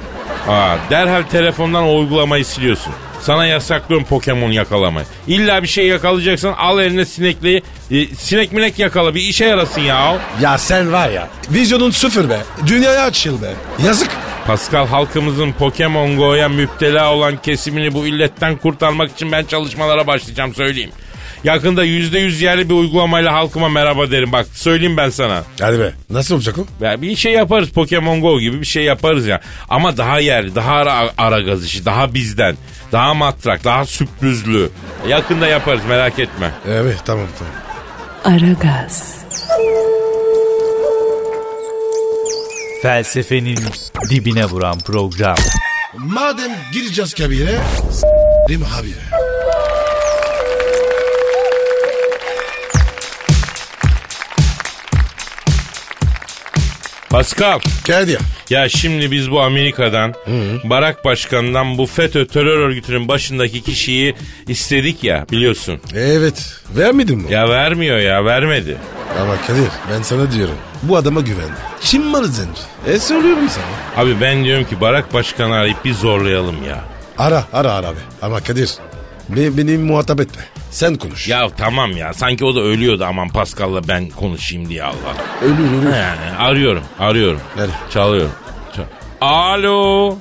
Aa, 0.47 0.75
derhal 0.89 1.23
telefondan 1.23 1.83
o 1.83 1.99
uygulamayı 1.99 2.45
siliyorsun. 2.45 2.93
Sana 3.21 3.45
yasaklıyorum 3.45 4.07
Pokemon 4.07 4.51
yakalamayı. 4.51 5.05
İlla 5.27 5.63
bir 5.63 5.67
şey 5.67 5.87
yakalayacaksan 5.87 6.53
al 6.53 6.79
eline 6.79 7.05
sinekliği. 7.05 7.63
e, 7.91 8.05
sinek 8.05 8.51
minek 8.53 8.79
yakala 8.79 9.15
bir 9.15 9.21
işe 9.21 9.45
yarasın 9.45 9.81
ya. 9.81 10.17
Ya 10.41 10.57
sen 10.57 10.91
var 10.93 11.09
ya. 11.09 11.29
Vizyonun 11.49 11.91
sıfır 11.91 12.29
be. 12.29 12.39
Dünyaya 12.67 13.03
açıl 13.05 13.41
be. 13.41 13.53
Yazık. 13.85 14.09
Pascal 14.47 14.87
halkımızın 14.87 15.51
Pokemon 15.51 16.17
Go'ya 16.17 16.49
müptela 16.49 17.13
olan 17.13 17.41
kesimini 17.41 17.93
bu 17.93 18.07
illetten 18.07 18.57
kurtarmak 18.57 19.11
için 19.11 19.31
ben 19.31 19.43
çalışmalara 19.45 20.07
başlayacağım 20.07 20.55
söyleyeyim. 20.55 20.91
Yakında 21.43 21.83
yüzde 21.83 22.19
yüz 22.19 22.41
yerli 22.41 22.69
bir 22.69 22.73
uygulamayla 22.73 23.33
halkıma 23.33 23.69
merhaba 23.69 24.11
derim. 24.11 24.31
Bak 24.31 24.47
söyleyeyim 24.53 24.97
ben 24.97 25.09
sana. 25.09 25.43
Hadi 25.61 25.79
be. 25.79 25.91
Nasıl 26.09 26.35
olacak 26.35 26.55
o? 26.57 26.85
Ya 26.85 27.01
bir 27.01 27.15
şey 27.15 27.33
yaparız 27.33 27.69
Pokemon 27.69 28.21
Go 28.21 28.39
gibi 28.39 28.61
bir 28.61 28.65
şey 28.65 28.83
yaparız 28.83 29.27
ya. 29.27 29.41
Ama 29.69 29.97
daha 29.97 30.19
yerli, 30.19 30.55
daha 30.55 30.71
ara, 30.71 31.09
ara 31.17 31.41
gaz 31.41 31.65
işi, 31.65 31.85
daha 31.85 32.13
bizden, 32.13 32.57
daha 32.91 33.13
matrak, 33.13 33.63
daha 33.63 33.85
sürprizlü. 33.85 34.69
Yakında 35.07 35.47
yaparız 35.47 35.81
merak 35.89 36.19
etme. 36.19 36.51
Evet 36.67 36.97
tamam 37.05 37.27
tamam. 37.39 37.53
Aragaz, 38.41 39.15
Felsefenin 42.81 43.59
dibine 44.09 44.45
vuran 44.45 44.79
program. 44.79 45.35
Madem 45.97 46.51
gireceğiz 46.73 47.13
kabire. 47.13 47.59
S**rim 47.91 48.63
abi. 48.79 49.22
Pascal, 57.13 57.59
Kadir. 57.87 58.19
ya 58.49 58.69
şimdi 58.69 59.11
biz 59.11 59.31
bu 59.31 59.41
Amerika'dan, 59.41 60.13
Barak 60.63 61.05
Başkan'dan 61.05 61.77
bu 61.77 61.85
FETÖ 61.85 62.27
terör 62.27 62.59
örgütünün 62.59 63.07
başındaki 63.07 63.61
kişiyi 63.61 64.15
istedik 64.47 65.03
ya 65.03 65.25
biliyorsun. 65.31 65.79
Evet. 65.95 66.55
Vermedin 66.77 67.17
mi? 67.17 67.31
Ya 67.33 67.49
vermiyor 67.49 67.97
ya 67.97 68.25
vermedi. 68.25 68.77
Ama 69.21 69.35
Kadir 69.47 69.69
ben 69.91 70.01
sana 70.01 70.31
diyorum. 70.31 70.55
Bu 70.83 70.97
adama 70.97 71.21
güvendi. 71.21 71.53
Kim 71.81 72.03
malı 72.03 72.27
zenci? 72.27 72.61
E 72.87 72.99
söylüyorum 72.99 73.49
sana. 73.49 74.03
Abi 74.03 74.21
ben 74.21 74.43
diyorum 74.43 74.65
ki 74.65 74.81
Barak 74.81 75.13
Başkan'ı 75.13 75.53
arayıp 75.53 75.85
bir 75.85 75.93
zorlayalım 75.93 76.63
ya. 76.67 76.83
Ara 77.17 77.43
ara 77.53 77.71
ara 77.73 77.87
abi. 77.87 77.99
Ama 78.21 78.39
Kadir 78.39 78.71
be, 79.29 79.57
beni 79.57 79.77
muhatap 79.77 80.19
etme. 80.19 80.41
Sen 80.71 80.95
konuş. 80.95 81.27
Ya 81.27 81.49
tamam 81.57 81.91
ya 81.97 82.13
sanki 82.13 82.45
o 82.45 82.55
da 82.55 82.59
ölüyordu 82.59 83.05
aman 83.05 83.29
Pascal'la 83.29 83.87
ben 83.87 84.09
konuşayım 84.09 84.69
diye 84.69 84.83
Allah. 84.83 85.15
Ölür 85.43 85.53
ölür. 85.77 85.85
Yani 85.97 86.37
arıyorum, 86.39 86.83
arıyorum. 86.99 87.39
Hadi. 87.57 87.71
Çalıyorum. 87.93 88.31
Çal- 88.75 88.83
Alo. 89.21 90.15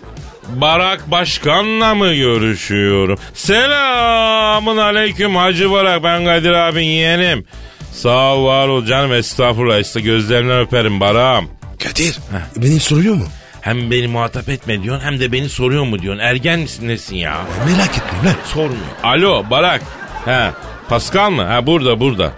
Barak 0.48 1.10
Başkan'la 1.10 1.94
mı 1.94 2.14
görüşüyorum? 2.14 3.18
Selamun 3.34 4.76
aleyküm 4.76 5.36
Hacı 5.36 5.70
Barak. 5.70 6.02
Ben 6.04 6.24
Kadir 6.24 6.52
abin 6.52 6.80
yeğenim. 6.82 7.44
Sağ 7.92 8.34
ol 8.34 8.46
var 8.46 8.68
ol 8.68 8.84
canım 8.86 9.12
estağfurullah. 9.12 9.78
İşte 9.80 10.00
gözlerinden 10.00 10.60
öperim 10.60 11.00
Barak'ım. 11.00 11.48
Kadir 11.84 12.18
beni 12.56 12.80
soruyor 12.80 13.14
mu? 13.14 13.24
Hem 13.62 13.90
beni 13.90 14.08
muhatap 14.08 14.48
etme 14.48 14.82
diyorsun 14.82 15.04
hem 15.04 15.20
de 15.20 15.32
beni 15.32 15.48
soruyor 15.48 15.84
mu 15.84 15.98
diyorsun. 16.02 16.22
Ergen 16.22 16.60
misin 16.60 16.88
nesin 16.88 17.16
ya? 17.16 17.36
Merak 17.66 17.90
etme 17.98 18.28
lan. 18.28 18.36
Sormuyor. 18.44 18.82
Alo 19.02 19.44
Barak. 19.50 19.82
He. 20.24 20.50
Pascal 20.88 21.30
mı? 21.30 21.42
Ha 21.42 21.66
burada 21.66 22.00
burada. 22.00 22.32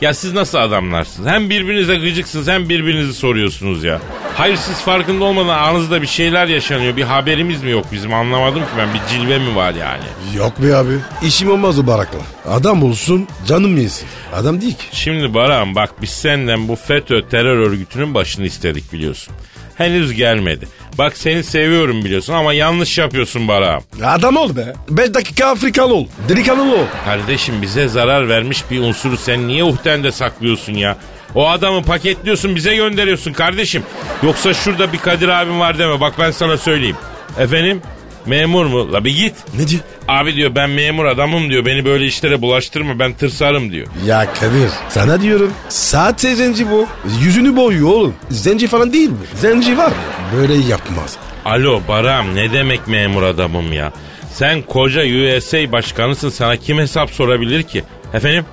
Ya 0.00 0.14
siz 0.14 0.32
nasıl 0.32 0.58
adamlarsınız? 0.58 1.28
Hem 1.28 1.50
birbirinize 1.50 1.96
gıcıksınız 1.96 2.48
hem 2.48 2.68
birbirinizi 2.68 3.14
soruyorsunuz 3.14 3.84
ya. 3.84 4.00
Hayır 4.36 4.56
siz 4.56 4.80
farkında 4.80 5.24
olmadan 5.24 5.48
aranızda 5.48 6.02
bir 6.02 6.06
şeyler 6.06 6.46
yaşanıyor. 6.46 6.96
Bir 6.96 7.02
haberimiz 7.02 7.62
mi 7.62 7.70
yok 7.70 7.86
bizim 7.92 8.14
anlamadım 8.14 8.60
ki 8.60 8.68
ben. 8.78 8.88
Bir 8.94 9.00
cilve 9.08 9.38
mi 9.38 9.56
var 9.56 9.74
yani? 9.74 10.04
Yok 10.36 10.62
be 10.62 10.76
abi. 10.76 10.92
İşim 11.22 11.50
olmaz 11.50 11.78
o 11.78 11.86
barakla. 11.86 12.18
Adam 12.48 12.82
olsun 12.82 13.28
canım 13.46 13.76
yesin. 13.76 14.08
Adam 14.34 14.60
değil 14.60 14.74
ki. 14.74 14.84
Şimdi 14.92 15.34
Barak'ım 15.34 15.74
bak 15.74 15.90
biz 16.02 16.10
senden 16.10 16.68
bu 16.68 16.76
FETÖ 16.76 17.28
terör 17.28 17.56
örgütünün 17.58 18.14
başını 18.14 18.46
istedik 18.46 18.92
biliyorsun. 18.92 19.34
Henüz 19.76 20.12
gelmedi. 20.12 20.68
Bak 20.98 21.16
seni 21.16 21.44
seviyorum 21.44 22.04
biliyorsun 22.04 22.32
ama 22.32 22.52
yanlış 22.52 22.98
yapıyorsun 22.98 23.48
Barak'ım. 23.48 24.04
Adam 24.04 24.36
ol 24.36 24.56
be. 24.56 24.72
5 24.88 25.14
dakika 25.14 25.46
Afrikalı 25.46 25.94
ol. 25.94 26.06
Delikanlı 26.28 26.74
ol. 26.74 26.84
Kardeşim 27.04 27.62
bize 27.62 27.88
zarar 27.88 28.28
vermiş 28.28 28.64
bir 28.70 28.80
unsuru 28.80 29.16
sen 29.16 29.48
niye 29.48 29.64
uhdende 29.64 30.12
saklıyorsun 30.12 30.72
ya? 30.74 30.96
O 31.34 31.48
adamı 31.48 31.82
paketliyorsun 31.82 32.56
bize 32.56 32.76
gönderiyorsun 32.76 33.32
kardeşim. 33.32 33.82
Yoksa 34.22 34.54
şurada 34.54 34.92
bir 34.92 34.98
Kadir 34.98 35.28
abim 35.28 35.60
var 35.60 35.78
deme 35.78 36.00
bak 36.00 36.14
ben 36.18 36.30
sana 36.30 36.56
söyleyeyim. 36.56 36.96
Efendim 37.38 37.82
memur 38.26 38.66
mu? 38.66 38.92
La 38.92 39.04
bir 39.04 39.16
git. 39.16 39.34
Ne 39.58 39.68
diyor? 39.68 39.80
Abi 40.08 40.34
diyor 40.34 40.54
ben 40.54 40.70
memur 40.70 41.04
adamım 41.04 41.50
diyor 41.50 41.66
beni 41.66 41.84
böyle 41.84 42.06
işlere 42.06 42.42
bulaştırma 42.42 42.98
ben 42.98 43.12
tırsarım 43.12 43.72
diyor. 43.72 43.86
Ya 44.06 44.32
Kadir 44.34 44.70
sana 44.88 45.20
diyorum. 45.22 45.52
Sahte 45.68 46.34
zenci 46.34 46.70
bu. 46.70 46.86
Yüzünü 47.22 47.56
boyuyor 47.56 47.88
oğlum. 47.88 48.14
Zenci 48.30 48.66
falan 48.66 48.92
değil 48.92 49.08
mi? 49.10 49.16
Zenci 49.34 49.78
var. 49.78 49.92
Böyle 50.36 50.54
yapmaz. 50.54 51.16
Alo 51.44 51.80
Baram 51.88 52.34
ne 52.34 52.52
demek 52.52 52.88
memur 52.88 53.22
adamım 53.22 53.72
ya? 53.72 53.92
Sen 54.32 54.62
koca 54.62 55.00
USA 55.02 55.72
başkanısın 55.72 56.28
sana 56.28 56.56
kim 56.56 56.78
hesap 56.78 57.10
sorabilir 57.10 57.62
ki? 57.62 57.84
Efendim? 58.14 58.44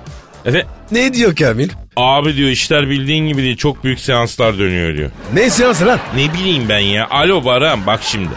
Efendim? 0.44 0.68
Ne 0.90 1.14
diyor 1.14 1.36
Kamil? 1.36 1.68
Abi 1.96 2.36
diyor 2.36 2.48
işler 2.48 2.90
bildiğin 2.90 3.26
gibi 3.28 3.42
değil 3.42 3.56
çok 3.56 3.84
büyük 3.84 4.00
seanslar 4.00 4.58
dönüyor 4.58 4.96
diyor. 4.96 5.10
Ne 5.34 5.50
seansı 5.50 5.86
lan? 5.86 5.98
Ne 6.16 6.34
bileyim 6.34 6.62
ben 6.68 6.78
ya. 6.78 7.08
Alo 7.10 7.44
Baran 7.44 7.86
bak 7.86 8.00
şimdi. 8.02 8.30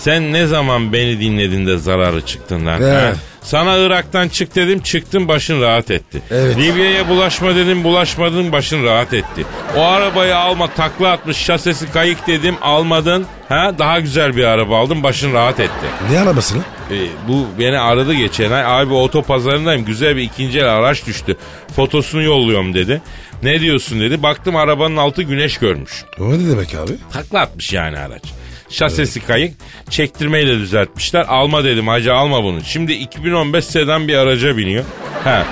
Sen 0.00 0.32
ne 0.32 0.46
zaman 0.46 0.92
beni 0.92 1.20
dinledin 1.20 1.66
de 1.66 1.78
zararı 1.78 2.26
çıktın 2.26 2.66
lan? 2.66 2.82
Evet. 2.82 3.02
ha? 3.02 3.12
Sana 3.42 3.76
Irak'tan 3.76 4.28
çık 4.28 4.54
dedim 4.54 4.80
çıktın 4.80 5.28
başın 5.28 5.60
rahat 5.62 5.90
etti. 5.90 6.22
Evet. 6.30 6.56
Libya'ya 6.56 7.08
bulaşma 7.08 7.54
dedim 7.56 7.84
bulaşmadın 7.84 8.52
başın 8.52 8.84
rahat 8.84 9.14
etti. 9.14 9.44
O 9.76 9.82
arabayı 9.82 10.36
alma 10.36 10.66
takla 10.66 11.12
atmış 11.12 11.36
şasesi 11.36 11.92
kayık 11.92 12.26
dedim 12.26 12.54
almadın. 12.62 13.26
Ha 13.48 13.74
daha 13.78 14.00
güzel 14.00 14.36
bir 14.36 14.44
araba 14.44 14.78
aldın 14.78 15.02
başın 15.02 15.32
rahat 15.32 15.60
etti. 15.60 15.86
Ne 16.10 16.20
arabası 16.20 16.54
lan? 16.54 16.64
E, 16.90 16.96
bu 17.28 17.46
beni 17.58 17.78
aradı 17.78 18.14
geçen 18.14 18.50
ay. 18.50 18.82
Abi 18.82 18.94
otopazarındayım 18.94 19.84
güzel 19.84 20.16
bir 20.16 20.22
ikinci 20.22 20.58
el 20.58 20.68
araç 20.68 21.06
düştü. 21.06 21.36
Fotosunu 21.76 22.22
yolluyorum 22.22 22.74
dedi. 22.74 23.02
Ne 23.42 23.60
diyorsun 23.60 24.00
dedi. 24.00 24.22
Baktım 24.22 24.56
arabanın 24.56 24.96
altı 24.96 25.22
güneş 25.22 25.58
görmüş. 25.58 26.04
O 26.20 26.30
ne 26.30 26.50
demek 26.50 26.74
abi? 26.74 26.92
Takla 27.12 27.40
atmış 27.40 27.72
yani 27.72 27.98
araç. 27.98 28.22
Şasesi 28.70 29.20
kayık. 29.26 29.54
Çektirmeyle 29.90 30.58
düzeltmişler. 30.58 31.24
Alma 31.28 31.64
dedim 31.64 31.88
hacı 31.88 32.14
alma 32.14 32.44
bunu. 32.44 32.64
Şimdi 32.64 32.92
2015 32.92 33.64
sedan 33.64 34.08
bir 34.08 34.14
araca 34.16 34.56
biniyor. 34.56 34.84
Ha. 35.24 35.44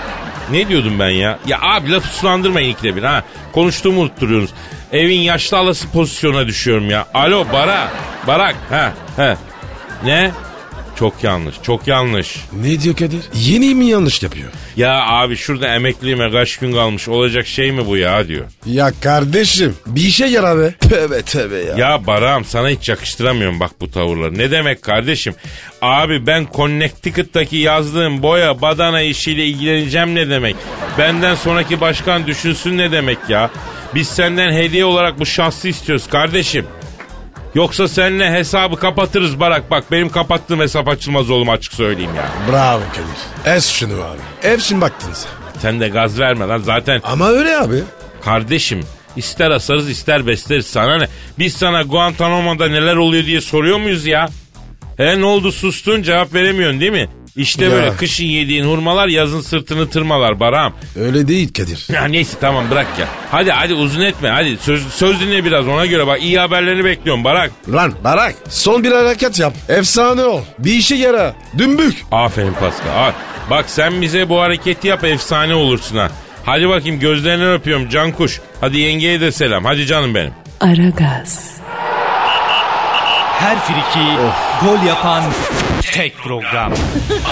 Ne 0.50 0.68
diyordum 0.68 0.98
ben 0.98 1.08
ya? 1.10 1.38
Ya 1.46 1.58
abi 1.62 1.92
lafı 1.92 2.08
sulandırmayın 2.08 2.70
ikide 2.70 2.96
bir 2.96 3.02
ha. 3.02 3.24
Konuştuğumu 3.52 4.00
unutturuyorsunuz. 4.00 4.54
Evin 4.92 5.20
yaşlı 5.20 5.56
alası 5.58 5.88
pozisyona 5.90 6.46
düşüyorum 6.46 6.90
ya. 6.90 7.06
Alo 7.14 7.46
Bara. 7.52 7.88
Barak. 8.26 8.56
Ha. 8.70 8.92
Ha. 9.16 9.36
Ne? 10.04 10.30
Çok 10.98 11.24
yanlış. 11.24 11.56
Çok 11.62 11.86
yanlış. 11.86 12.36
Ne 12.62 12.80
diyor 12.80 12.96
Kadir? 12.96 13.20
Yeni 13.34 13.74
mi 13.74 13.86
yanlış 13.86 14.22
yapıyor? 14.22 14.48
Ya 14.76 15.06
abi 15.08 15.36
şurada 15.36 15.74
emekliliğime 15.74 16.30
kaç 16.30 16.56
gün 16.56 16.72
kalmış. 16.72 17.08
Olacak 17.08 17.46
şey 17.46 17.72
mi 17.72 17.86
bu 17.86 17.96
ya 17.96 18.28
diyor. 18.28 18.44
Ya 18.66 18.92
kardeşim 19.02 19.76
bir 19.86 20.00
işe 20.02 20.26
yarar 20.26 20.58
be. 20.58 20.74
Tövbe 20.88 21.22
tövbe 21.22 21.56
ya. 21.58 21.76
Ya 21.76 22.06
Baram 22.06 22.44
sana 22.44 22.68
hiç 22.68 22.88
yakıştıramıyorum 22.88 23.60
bak 23.60 23.70
bu 23.80 23.90
tavırları. 23.90 24.38
Ne 24.38 24.50
demek 24.50 24.82
kardeşim? 24.82 25.34
Abi 25.82 26.26
ben 26.26 26.46
Connecticut'taki 26.56 27.56
yazdığım 27.56 28.22
boya 28.22 28.60
badana 28.62 29.00
işiyle 29.02 29.46
ilgileneceğim 29.46 30.14
ne 30.14 30.30
demek? 30.30 30.56
Benden 30.98 31.34
sonraki 31.34 31.80
başkan 31.80 32.26
düşünsün 32.26 32.78
ne 32.78 32.92
demek 32.92 33.18
ya? 33.28 33.50
Biz 33.94 34.08
senden 34.08 34.52
hediye 34.52 34.84
olarak 34.84 35.18
bu 35.20 35.26
şahsı 35.26 35.68
istiyoruz 35.68 36.06
kardeşim. 36.08 36.66
Yoksa 37.54 37.88
seninle 37.88 38.30
hesabı 38.32 38.76
kapatırız 38.76 39.40
Barak. 39.40 39.70
Bak 39.70 39.84
benim 39.92 40.08
kapattığım 40.08 40.60
hesap 40.60 40.88
açılmaz 40.88 41.30
oğlum 41.30 41.48
açık 41.48 41.72
söyleyeyim 41.74 42.14
ya. 42.16 42.28
Bravo 42.52 42.80
Kadir. 42.92 43.54
Es 43.56 43.68
şunu 43.70 43.92
abi. 43.94 44.60
Şimdi 44.60 44.80
baktınız. 44.80 45.26
Sen 45.58 45.80
de 45.80 45.88
gaz 45.88 46.18
verme 46.20 46.46
lan 46.48 46.58
zaten 46.58 47.00
Ama 47.04 47.28
öyle 47.28 47.56
abi. 47.56 47.82
Kardeşim 48.24 48.80
ister 49.16 49.50
asarız 49.50 49.90
ister 49.90 50.26
besleriz 50.26 50.66
sana 50.66 50.98
ne? 50.98 51.08
Biz 51.38 51.54
sana 51.56 51.82
Guantanamo'da 51.82 52.68
neler 52.68 52.96
oluyor 52.96 53.24
diye 53.24 53.40
soruyor 53.40 53.78
muyuz 53.78 54.06
ya? 54.06 54.28
He 54.96 55.20
ne 55.20 55.24
oldu 55.24 55.52
sustun 55.52 56.02
cevap 56.02 56.34
veremiyorsun 56.34 56.80
değil 56.80 56.92
mi? 56.92 57.08
İşte 57.36 57.64
Ya. 57.64 57.70
böyle 57.70 57.96
kışın 57.96 58.24
yediğin 58.24 58.64
hurmalar 58.64 59.08
yazın 59.08 59.40
sırtını 59.40 59.90
tırmalar 59.90 60.40
Baram. 60.40 60.72
Öyle 61.00 61.28
değil 61.28 61.52
Kadir. 61.52 61.86
Ya 61.92 62.04
neyse 62.04 62.36
tamam 62.40 62.64
bırak 62.70 62.86
ya. 63.00 63.06
Hadi 63.30 63.50
hadi 63.50 63.74
uzun 63.74 64.00
etme 64.00 64.28
hadi 64.28 64.56
söz, 64.60 64.86
söz 64.88 65.20
dinle 65.20 65.44
biraz 65.44 65.68
ona 65.68 65.86
göre 65.86 66.06
bak 66.06 66.22
iyi 66.22 66.38
haberlerini 66.38 66.84
bekliyorum 66.84 67.24
Barak. 67.24 67.50
Lan 67.72 67.92
Barak 68.04 68.34
son 68.48 68.84
bir 68.84 68.92
hareket 68.92 69.38
yap. 69.40 69.54
Efsane 69.68 70.24
ol. 70.24 70.42
Bir 70.58 70.72
işe 70.72 70.94
yara. 70.94 71.34
Dümbük. 71.58 71.96
Aferin 72.12 72.52
Pascal. 72.52 73.06
Al. 73.06 73.12
Bak 73.50 73.64
sen 73.70 74.02
bize 74.02 74.28
bu 74.28 74.40
hareketi 74.40 74.88
yap 74.88 75.04
efsane 75.04 75.54
olursun 75.54 75.96
ha. 75.96 76.10
Hadi 76.44 76.68
bakayım 76.68 77.00
gözlerinden 77.00 77.52
öpüyorum 77.52 77.88
can 77.88 78.12
kuş. 78.12 78.40
Hadi 78.60 78.78
yengeye 78.78 79.20
de 79.20 79.32
selam. 79.32 79.64
Hadi 79.64 79.86
canım 79.86 80.14
benim. 80.14 80.32
Aragaz, 80.60 81.57
Her 83.38 83.56
friki 83.66 84.06
gol 84.62 84.86
yapan 84.86 85.22
tek 85.92 86.16
program. 86.18 86.72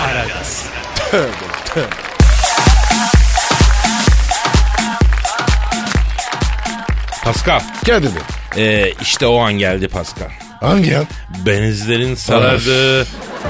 Aragaz. 0.06 0.66
Pascal. 7.24 7.60
Kadir 7.86 8.10
Bey. 8.14 8.22
Ee, 8.64 8.92
işte 9.02 9.26
o 9.26 9.38
an 9.40 9.52
geldi 9.52 9.88
Pascal. 9.88 10.28
Hangi 10.60 10.90
ya? 10.90 11.04
Benizlerin 11.46 12.14
sarardığı, 12.14 13.06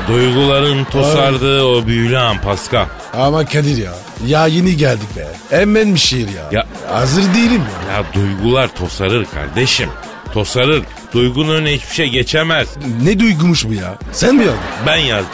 duyguların 0.09 0.85
tosardığı 0.85 1.65
o 1.65 1.87
büyülü 1.87 2.19
an 2.19 2.41
Pascal. 2.41 2.87
Ama 3.15 3.45
Kadir 3.45 3.77
ya. 3.77 3.93
Ya 4.27 4.47
yeni 4.47 4.77
geldik 4.77 5.17
be. 5.17 5.27
Hemen 5.57 5.95
bir 5.95 6.01
şiir 6.01 6.29
ya. 6.29 6.43
Ya- 6.53 6.67
Hazır 6.93 7.35
değilim 7.35 7.63
ya. 7.89 7.95
Ya 7.97 8.05
duygular 8.15 8.69
tosarır 8.75 9.25
kardeşim. 9.35 9.89
Tosarır. 10.37 10.83
Duygunun 11.13 11.55
önüne 11.55 11.73
hiçbir 11.77 11.95
şey 11.95 12.09
geçemez. 12.09 12.69
Ne 13.03 13.19
duygumuş 13.19 13.65
bu 13.65 13.73
ya? 13.73 13.99
Sen 14.13 14.35
mi 14.35 14.45
yazdın? 14.45 14.61
Ben 14.87 14.97
yazdım. 14.97 15.31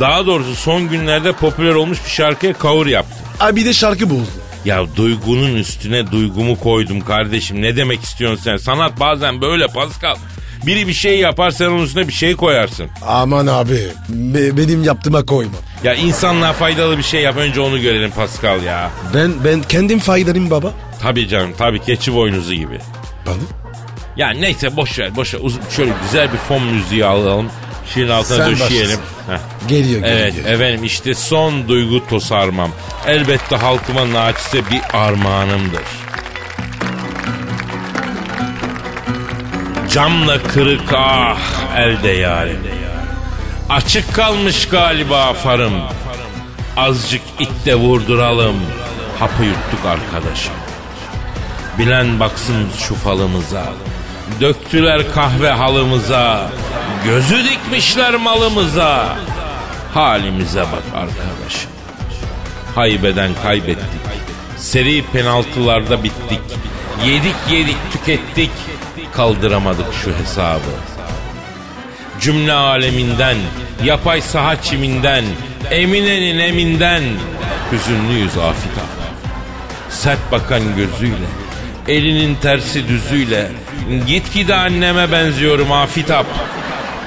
Daha 0.00 0.26
doğrusu 0.26 0.54
son 0.54 0.88
günlerde 0.88 1.32
popüler 1.32 1.74
olmuş 1.74 1.98
bir 2.04 2.10
şarkıya 2.10 2.54
cover 2.60 2.86
yaptım. 2.86 3.16
Abi 3.40 3.56
bir 3.60 3.66
de 3.66 3.72
şarkı 3.72 4.10
bozdu. 4.10 4.30
Ya 4.64 4.84
duygunun 4.96 5.54
üstüne 5.54 6.10
duygumu 6.12 6.60
koydum 6.60 7.00
kardeşim. 7.00 7.62
Ne 7.62 7.76
demek 7.76 8.02
istiyorsun 8.02 8.42
sen? 8.44 8.56
Sanat 8.56 9.00
bazen 9.00 9.40
böyle 9.40 9.66
Pascal. 9.66 10.16
Biri 10.66 10.88
bir 10.88 10.92
şey 10.92 11.18
yapar 11.18 11.50
sen 11.50 11.66
onun 11.66 11.82
üstüne 11.84 12.08
bir 12.08 12.12
şey 12.12 12.36
koyarsın. 12.36 12.86
Aman 13.06 13.46
abi. 13.46 13.78
be- 14.08 14.56
benim 14.56 14.84
yaptığıma 14.84 15.26
koyma. 15.26 15.56
Ya 15.84 15.94
insanlığa 15.94 16.52
faydalı 16.52 16.98
bir 16.98 17.02
şey 17.02 17.22
yap 17.22 17.36
önce 17.36 17.60
onu 17.60 17.80
görelim 17.80 18.10
Pascal 18.10 18.62
ya. 18.62 18.90
Ben 19.14 19.32
ben 19.44 19.62
kendim 19.62 19.98
faydalayayım 19.98 20.50
baba. 20.50 20.72
Tabii 21.02 21.28
canım 21.28 21.50
tabii 21.58 21.80
keçi 21.82 22.14
boynuzu 22.14 22.54
gibi. 22.54 22.78
Bana? 23.26 23.63
Ya 24.16 24.30
neyse 24.30 24.76
boş 24.76 24.98
ver 24.98 25.16
boş 25.16 25.34
ver. 25.34 25.40
Uz- 25.42 25.70
şöyle 25.76 25.92
güzel 26.02 26.32
bir 26.32 26.38
fon 26.38 26.62
müziği 26.62 27.04
alalım. 27.04 27.50
Şiirin 27.94 28.10
altına 28.10 28.36
Sen 28.36 28.50
döşeyelim. 28.50 28.98
Heh. 29.28 29.68
Geliyor 29.68 30.00
geliyor. 30.00 30.18
Evet 30.20 30.34
geliyor. 30.34 30.54
efendim 30.54 30.84
işte 30.84 31.14
son 31.14 31.68
duygu 31.68 32.06
tosarmam. 32.08 32.70
Elbette 33.06 33.56
halkıma 33.56 34.12
naçize 34.12 34.58
bir 34.70 34.80
armağanımdır. 34.92 35.82
Camla 39.92 40.42
kırık 40.42 40.92
ah 40.96 41.38
elde 41.76 42.08
yarim. 42.08 42.58
Açık 43.70 44.14
kalmış 44.14 44.68
galiba 44.68 45.32
farım. 45.32 45.72
Azıcık 46.76 47.22
itte 47.40 47.74
vurduralım. 47.74 48.56
Hapı 49.18 49.42
yuttuk 49.44 49.86
arkadaşım. 49.86 50.52
Bilen 51.78 52.20
baksın 52.20 52.68
şu 52.88 52.94
falımıza. 52.94 53.64
Döktüler 54.40 55.12
kahve 55.14 55.50
halımıza. 55.50 56.50
Gözü 57.04 57.44
dikmişler 57.44 58.14
malımıza. 58.14 59.16
Halimize 59.94 60.60
bak 60.60 60.82
arkadaşım. 60.94 61.70
Haybeden 62.74 63.30
kaybettik. 63.42 64.00
Seri 64.56 65.04
penaltılarda 65.12 66.04
bittik. 66.04 66.40
Yedik 67.06 67.36
yedik 67.50 67.76
tükettik. 67.92 68.50
Kaldıramadık 69.12 69.86
şu 70.04 70.10
hesabı. 70.10 70.70
Cümle 72.20 72.52
aleminden, 72.52 73.36
yapay 73.84 74.20
saha 74.20 74.62
çiminden, 74.62 75.24
Emine'nin 75.70 76.38
eminden 76.38 77.02
hüzünlüyüz 77.72 78.38
Afit 78.38 78.72
abi. 78.72 79.04
Sert 79.90 80.32
bakan 80.32 80.76
gözüyle, 80.76 81.26
elinin 81.88 82.34
tersi 82.34 82.88
düzüyle, 82.88 83.50
gitgide 84.06 84.54
anneme 84.54 85.12
benziyorum 85.12 85.72
Afitap. 85.72 86.26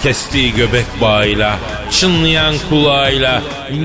Kestiği 0.03 0.53
göbek 0.55 0.85
bağıyla, 1.01 1.57
çınlayan 1.91 2.55
kulağıyla, 2.69 3.41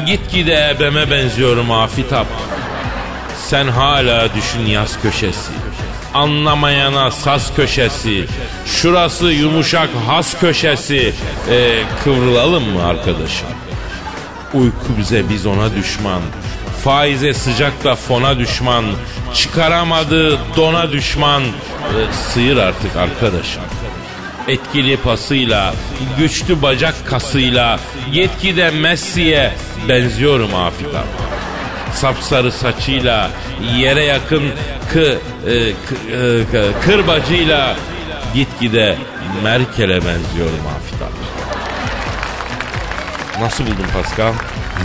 gitgide 0.07 0.75
ebeme 0.77 1.11
benziyorum 1.11 1.71
Afitap. 1.71 2.27
Sen 3.47 3.69
hala 3.69 4.35
düşün 4.35 4.67
yaz 4.67 5.03
köşesi. 5.03 5.53
Anlamayana 6.15 7.11
saz 7.11 7.57
köşesi. 7.57 8.27
Şurası 8.67 9.27
yumuşak 9.27 9.89
has 10.07 10.41
köşesi. 10.41 11.15
Ee, 11.51 11.83
kıvrılalım 12.05 12.69
mı 12.69 12.85
arkadaşım? 12.85 13.49
Uyku 14.55 14.99
bize 14.99 15.29
biz 15.29 15.47
ona 15.47 15.75
düşman. 15.75 16.23
Faize 16.85 17.35
sıcakla 17.35 17.95
fona 17.97 18.39
düşman. 18.39 18.85
Çıkaramadığı 19.35 20.39
dona 20.57 20.93
düşman. 20.93 21.43
Ee, 21.43 22.13
sıyır 22.13 22.57
artık 22.57 22.97
arkadaşım. 22.97 23.63
Etkili 24.49 24.97
pasıyla, 24.97 25.75
güçlü 26.19 26.63
bacak 26.63 26.95
kasıyla, 27.07 27.81
yetkide 28.13 28.71
Messi'ye 28.71 29.53
benziyorum 29.89 30.55
Afit 30.55 30.87
abi 30.89 31.33
sapsarı 31.95 32.53
saçıyla 32.53 33.31
yere 33.79 34.05
yakın 34.05 34.43
kı, 34.93 35.19
e, 35.47 35.51
kı- 35.51 36.13
e, 36.13 36.43
kı- 36.57 36.73
kırbacıyla 36.85 37.77
gitgide 38.35 38.97
Merkel'e 39.45 39.95
benziyorum 39.95 40.67
Afit 40.77 41.03
abi. 41.03 41.22
Nasıl 43.41 43.65
buldun 43.67 43.87
Pascal? 43.95 44.33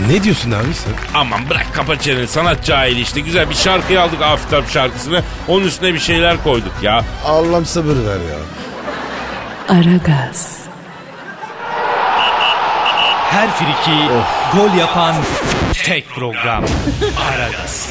Ne 0.08 0.22
diyorsun 0.24 0.50
abi 0.50 0.74
sen? 0.74 0.92
Aman 1.14 1.50
bırak 1.50 1.66
kapa 1.74 1.98
çeneni 1.98 2.28
sanat 2.28 2.64
cahili 2.64 3.00
işte 3.00 3.20
güzel 3.20 3.50
bir 3.50 3.54
şarkıyı 3.54 4.02
aldık 4.02 4.22
Afit 4.22 4.52
abi 4.52 4.68
şarkısını 4.68 5.22
onun 5.48 5.64
üstüne 5.64 5.94
bir 5.94 5.98
şeyler 5.98 6.42
koyduk 6.42 6.72
ya. 6.82 7.04
Allah'ım 7.24 7.66
sabır 7.66 7.96
ver 7.96 8.18
ya. 8.18 8.38
Aragaz, 9.68 10.58
Her 13.30 13.50
friki 13.50 13.98
gol 14.54 14.78
yapan 14.78 15.14
tek 15.84 16.08
program. 16.14 16.64
Aragaz. 17.32 17.88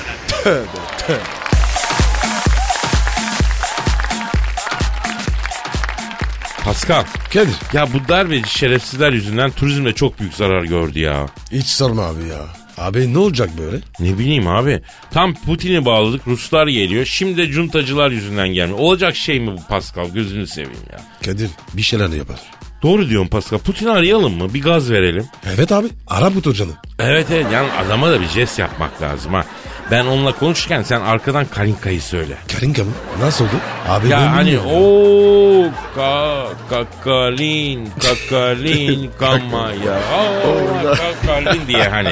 Pascal 6.67 7.03
Kadir 7.34 7.56
ya 7.73 7.88
bu 7.93 8.08
darbeci 8.10 8.49
şerefsizler 8.49 9.13
yüzünden 9.13 9.51
turizmde 9.51 9.93
çok 9.93 10.19
büyük 10.19 10.34
zarar 10.34 10.63
gördü 10.63 10.99
ya. 10.99 11.25
hiç 11.51 11.65
sorma 11.65 12.01
abi 12.01 12.27
ya. 12.27 12.39
Abi 12.77 13.13
ne 13.13 13.17
olacak 13.17 13.49
böyle? 13.58 13.77
Ne 13.99 14.17
bileyim 14.19 14.47
abi. 14.47 14.82
Tam 15.12 15.34
Putin'i 15.34 15.86
bağladık 15.86 16.27
Ruslar 16.27 16.67
geliyor. 16.67 17.06
Şimdi 17.06 17.38
de 17.38 17.47
cuntacılar 17.47 18.12
yüzünden 18.12 18.47
gelmiyor. 18.47 18.80
Olacak 18.80 19.15
şey 19.15 19.39
mi 19.39 19.51
bu 19.51 19.67
Pascal 19.69 20.10
gözünü 20.10 20.47
seveyim 20.47 20.80
ya. 20.91 20.99
Kadir 21.25 21.49
bir 21.73 21.82
şeyler 21.82 22.10
yapar. 22.10 22.39
Doğru 22.84 23.10
diyorsun 23.10 23.30
Pascal. 23.30 23.58
Putin'i 23.60 23.89
arayalım 23.89 24.38
mı? 24.38 24.53
Bir 24.53 24.62
gaz 24.62 24.91
verelim. 24.91 25.25
Evet 25.56 25.71
abi 25.71 25.88
ara 26.08 26.36
bu 26.36 26.41
hocanı. 26.41 26.71
Evet 26.99 27.27
evet 27.32 27.45
yani 27.53 27.71
adama 27.71 28.12
da 28.12 28.21
bir 28.21 28.27
jest 28.27 28.60
yapmak 28.60 29.01
lazım 29.01 29.34
ha. 29.34 29.45
Ben 29.91 30.06
onunla 30.06 30.32
konuşurken 30.32 30.84
sen 30.84 31.02
arkadan 31.02 31.45
Karinka'yı 31.45 32.02
söyle. 32.02 32.38
Karinka 32.54 32.84
mı? 32.84 32.91
Nasıl 33.21 33.45
oldu? 33.45 33.52
Abi 33.89 34.06
ben 34.06 34.10
Ya 34.10 34.32
hani 34.36 34.52
bilmiyorum 34.52 34.71
o 34.73 35.95
ka 35.95 36.47
kakalin 36.69 37.89
kakalin 38.02 39.12
kamaya 39.19 40.00
o 40.47 40.84
kakalin 40.95 41.67
diye 41.67 41.84
hani. 41.89 42.10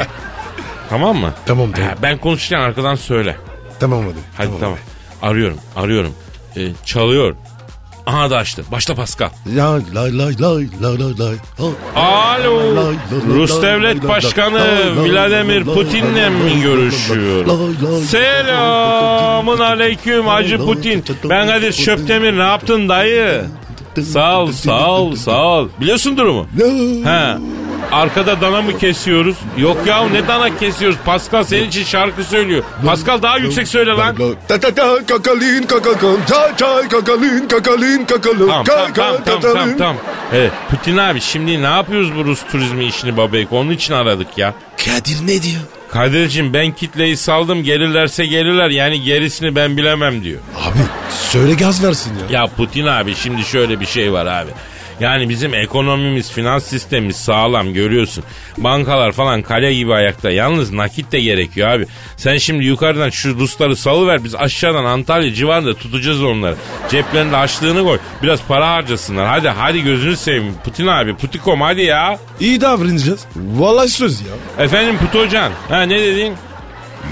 Tamam 0.89 1.17
mı? 1.17 1.33
Tamam, 1.45 1.71
tamam. 1.71 1.89
Ha, 1.89 1.95
ben 2.01 2.17
konuşurken 2.17 2.59
arkadan 2.59 2.95
söyle. 2.95 3.35
Tamam 3.79 4.03
hadi. 4.03 4.19
Hadi 4.51 4.59
tamam. 4.59 4.77
Arıyorum, 5.21 5.57
arıyorum. 5.75 6.13
Ee, 6.57 6.67
çalıyor. 6.85 7.35
Aha 8.05 8.29
da 8.29 8.37
açtı. 8.37 8.63
Başla 8.71 8.95
Pascal. 8.95 9.29
Ya 9.55 9.71
lay 9.73 10.17
lay 10.17 10.41
lay 10.41 10.67
lay 10.81 10.99
lay 10.99 11.19
lay. 11.19 11.35
Alo. 11.95 12.61
Rus 13.35 13.61
Devlet 13.61 14.07
Başkanı 14.07 14.61
Vladimir 14.97 15.63
Putin'le 15.63 16.29
mi 16.29 16.61
görüşüyor? 16.63 17.45
Selamın 18.07 19.59
aleyküm 19.59 20.27
Hacı 20.27 20.57
Putin. 20.57 21.03
Ben 21.29 21.47
Kadir 21.47 21.73
Şöptemir 21.73 22.37
ne 22.37 22.43
yaptın 22.43 22.89
dayı? 22.89 23.45
Sağ 24.13 24.39
ol, 24.41 24.51
sağ 24.51 24.91
ol, 24.91 25.15
sağ 25.15 25.43
ol. 25.47 25.69
Biliyorsun 25.81 26.17
durumu? 26.17 26.45
He. 27.03 27.37
Arkada 27.91 28.41
dana 28.41 28.61
mı 28.61 28.77
kesiyoruz? 28.77 29.35
Yok 29.57 29.77
ya 29.87 30.07
ne 30.09 30.27
dana 30.27 30.57
kesiyoruz? 30.57 30.97
Pascal 31.05 31.43
senin 31.43 31.67
için 31.67 31.83
şarkı 31.83 32.23
söylüyor. 32.23 32.63
Pascal 32.85 33.21
daha 33.21 33.37
yüksek 33.37 33.67
söyle 33.67 33.91
lan. 33.91 34.15
Ta 34.47 34.59
ta 34.59 34.75
ta 34.75 35.05
kakalin 35.05 35.63
kakalin 35.63 36.19
kakalin 36.89 37.47
kakalin 37.47 38.05
kakalin 38.05 38.47
Tamam 38.47 38.65
tamam 38.65 38.91
tamam 39.25 39.41
tamam 39.41 39.77
tamam. 39.77 39.95
Evet, 40.33 40.51
Putin 40.69 40.97
abi 40.97 41.21
şimdi 41.21 41.61
ne 41.61 41.67
yapıyoruz 41.67 42.15
bu 42.15 42.25
Rus 42.25 42.39
turizmi 42.51 42.85
işini 42.85 43.17
babek? 43.17 43.53
Onun 43.53 43.71
için 43.71 43.93
aradık 43.93 44.37
ya. 44.37 44.53
Kadir 44.85 45.17
ne 45.27 45.41
diyor? 45.41 45.61
Kadir'cim 45.91 46.53
ben 46.53 46.71
kitleyi 46.71 47.17
saldım 47.17 47.63
gelirlerse 47.63 48.25
gelirler 48.25 48.69
yani 48.69 49.01
gerisini 49.01 49.55
ben 49.55 49.77
bilemem 49.77 50.23
diyor. 50.23 50.39
Abi 50.63 50.77
söyle 51.09 51.53
gaz 51.53 51.83
versin 51.83 52.13
ya. 52.29 52.39
Ya 52.41 52.47
Putin 52.47 52.85
abi 52.85 53.15
şimdi 53.15 53.43
şöyle 53.43 53.79
bir 53.79 53.85
şey 53.85 54.13
var 54.13 54.25
abi. 54.25 54.51
Yani 54.99 55.29
bizim 55.29 55.53
ekonomimiz, 55.53 56.31
finans 56.31 56.63
sistemimiz 56.63 57.15
sağlam 57.15 57.73
görüyorsun. 57.73 58.23
Bankalar 58.57 59.11
falan 59.11 59.41
kale 59.41 59.73
gibi 59.73 59.93
ayakta. 59.93 60.31
Yalnız 60.31 60.71
nakit 60.71 61.11
de 61.11 61.19
gerekiyor 61.19 61.69
abi. 61.69 61.85
Sen 62.17 62.37
şimdi 62.37 62.65
yukarıdan 62.65 63.09
şu 63.09 63.39
Rusları 63.39 63.75
salıver. 63.75 64.23
Biz 64.23 64.35
aşağıdan 64.35 64.85
Antalya 64.85 65.33
civarında 65.33 65.73
tutacağız 65.73 66.23
onları. 66.23 66.55
Ceplerinde 66.89 67.37
açlığını 67.37 67.83
koy. 67.83 67.99
Biraz 68.23 68.39
para 68.47 68.69
harcasınlar. 68.69 69.27
Hadi 69.27 69.49
hadi 69.49 69.83
gözünü 69.83 70.17
seveyim. 70.17 70.53
Putin 70.63 70.87
abi, 70.87 71.15
Putikom 71.15 71.61
hadi 71.61 71.81
ya. 71.81 72.17
İyi 72.39 72.61
davranacağız. 72.61 73.25
Vallahi 73.35 73.89
söz 73.89 74.21
ya. 74.21 74.63
Efendim 74.65 74.97
Putocan. 74.97 75.51
Ha 75.69 75.81
ne 75.81 75.99
dedin? 75.99 76.33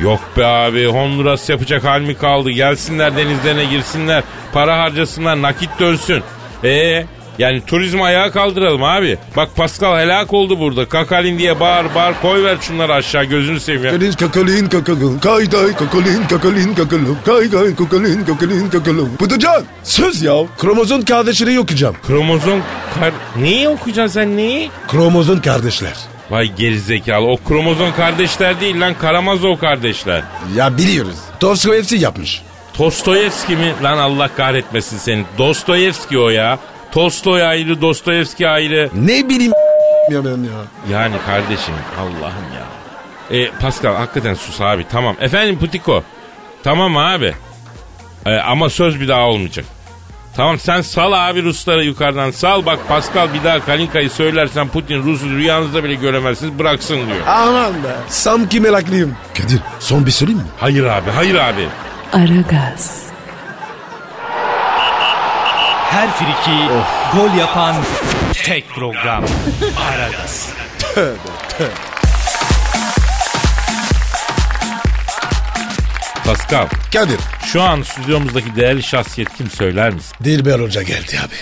Yok 0.01 0.19
be 0.37 0.45
abi 0.45 0.85
Honduras 0.85 1.49
yapacak 1.49 1.83
hal 1.83 2.01
mi 2.01 2.17
kaldı? 2.17 2.49
Gelsinler 2.49 3.17
denizlerine 3.17 3.65
girsinler. 3.65 4.23
Para 4.53 4.79
harcasınlar 4.79 5.41
nakit 5.41 5.69
dönsün. 5.79 6.23
Ee 6.63 7.05
yani 7.39 7.61
turizmi 7.65 8.03
ayağa 8.03 8.31
kaldıralım 8.31 8.83
abi. 8.83 9.17
Bak 9.37 9.55
Pascal 9.55 9.99
helak 9.99 10.33
oldu 10.33 10.59
burada. 10.59 10.89
Kakalin 10.89 11.39
diye 11.39 11.59
bağır 11.59 11.85
bağır 11.95 12.13
koy 12.21 12.43
ver 12.43 12.57
şunları 12.61 12.93
aşağı 12.93 13.23
gözünü 13.23 13.59
seveyim 13.59 13.85
ya. 13.85 13.91
Kakalin 13.91 14.11
kakalin 14.11 14.69
kakalın 14.69 15.19
kay 15.19 15.49
kay 15.49 15.75
kakalin 15.75 16.23
kakalin 16.27 16.73
kakalın 16.75 17.17
kay 17.25 17.49
kay 17.49 17.75
kakalin 17.75 18.25
kakalin 18.25 18.69
kakalın. 18.69 19.15
Pıtıcan 19.15 19.63
söz 19.83 20.21
ya. 20.21 20.33
Kromozon 20.57 21.01
kardeşleri 21.01 21.59
okuyacağım. 21.59 21.95
Kromozom 22.07 22.61
kar... 22.99 23.11
Neyi 23.35 23.69
okuyacaksın 23.69 24.13
sen 24.13 24.37
neyi? 24.37 24.69
Kromozon 24.87 25.37
kardeşler. 25.37 25.93
Vay 26.29 26.55
gerizekalı 26.55 27.27
o 27.27 27.37
kromozom 27.37 27.95
kardeşler 27.95 28.61
değil 28.61 28.81
lan 28.81 28.93
Karamazov 29.01 29.57
kardeşler. 29.57 30.23
Ya 30.55 30.77
biliyoruz. 30.77 31.15
Dostoyevski 31.41 31.95
yapmış. 31.95 32.41
Tostoyevski 32.73 33.55
mi? 33.55 33.73
Lan 33.83 33.97
Allah 33.97 34.29
kahretmesin 34.37 34.97
seni. 34.97 35.25
Dostoyevski 35.37 36.19
o 36.19 36.29
ya. 36.29 36.59
Tolstoy 36.93 37.43
ayrı, 37.43 37.81
Dostoyevski 37.81 38.47
ayrı. 38.47 38.89
Ne 38.95 39.29
bileyim 39.29 39.53
ya 40.11 40.25
ben 40.25 40.29
ya. 40.29 40.59
Yani 40.91 41.15
kardeşim 41.25 41.73
Allah'ım 41.99 42.45
ya. 42.55 43.37
E, 43.37 43.51
Pascal 43.51 43.95
hakikaten 43.95 44.33
sus 44.33 44.61
abi 44.61 44.85
tamam. 44.91 45.15
Efendim 45.21 45.59
Putiko. 45.59 46.03
Tamam 46.63 46.97
abi. 46.97 47.33
E, 48.25 48.35
ama 48.35 48.69
söz 48.69 48.99
bir 49.01 49.07
daha 49.07 49.21
olmayacak. 49.21 49.65
Tamam 50.35 50.59
sen 50.59 50.81
sal 50.81 51.29
abi 51.29 51.43
Rusları 51.43 51.83
yukarıdan 51.83 52.31
sal. 52.31 52.65
Bak 52.65 52.79
Pascal 52.87 53.33
bir 53.33 53.43
daha 53.43 53.65
Kalinka'yı 53.65 54.09
söylersen 54.09 54.67
Putin 54.67 55.03
Rus'u 55.03 55.29
rüyanızda 55.29 55.83
bile 55.83 55.93
göremezsiniz 55.93 56.59
bıraksın 56.59 56.95
diyor. 56.95 57.27
Aman 57.27 57.73
be. 57.73 57.95
Sanki 58.07 58.59
meraklıyım. 58.59 59.15
Kadir 59.37 59.59
son 59.79 60.05
bir 60.05 60.11
söyleyeyim 60.11 60.41
mi? 60.41 60.47
Hayır 60.59 60.83
abi 60.83 61.11
hayır 61.11 61.35
abi. 61.35 61.67
Aragaz, 62.13 63.03
Her 65.93 66.09
friki 66.11 66.67
gol 67.13 67.37
yapan 67.37 67.75
tek 68.33 68.69
program. 68.69 69.25
Aragaz. 69.93 70.49
Pascal 76.25 76.67
Kadir. 76.93 77.19
şu 77.45 77.61
an 77.61 77.81
stüdyomuzdaki 77.81 78.55
değerli 78.55 78.83
şahsiyet 78.83 79.33
kim 79.37 79.49
söyler 79.49 79.93
misin? 79.93 80.15
Dilber 80.23 80.59
Hoca 80.59 80.81
geldi 80.81 81.19
abi. 81.25 81.35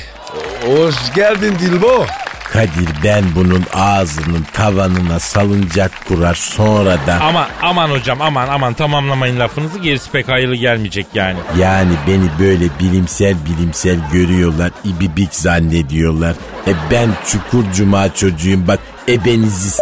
Hoş 0.73 0.95
geldin 1.15 1.57
Dilbo. 1.59 2.05
Kadir 2.53 2.89
ben 3.03 3.23
bunun 3.35 3.63
ağzının 3.73 4.45
tavanına 4.53 5.19
salıncak 5.19 5.91
kurar 6.07 6.33
sonra 6.35 6.97
da 7.07 7.19
Ama 7.21 7.47
aman 7.61 7.89
hocam 7.89 8.21
aman 8.21 8.47
aman 8.47 8.73
tamamlamayın 8.73 9.39
lafınızı 9.39 9.79
gerisi 9.79 10.11
pek 10.11 10.27
hayırlı 10.27 10.55
gelmeyecek 10.55 11.07
yani. 11.13 11.37
yani 11.59 11.91
beni 12.07 12.29
böyle 12.39 12.65
bilimsel 12.79 13.35
bilimsel 13.45 13.97
görüyorlar 14.13 14.71
ibibik 14.83 15.33
zannediyorlar. 15.35 16.35
E 16.67 16.71
ben 16.91 17.09
çukur 17.27 17.63
cuma 17.75 18.13
çocuğuyum 18.13 18.67
bak 18.67 18.79
ebenizi 19.07 19.81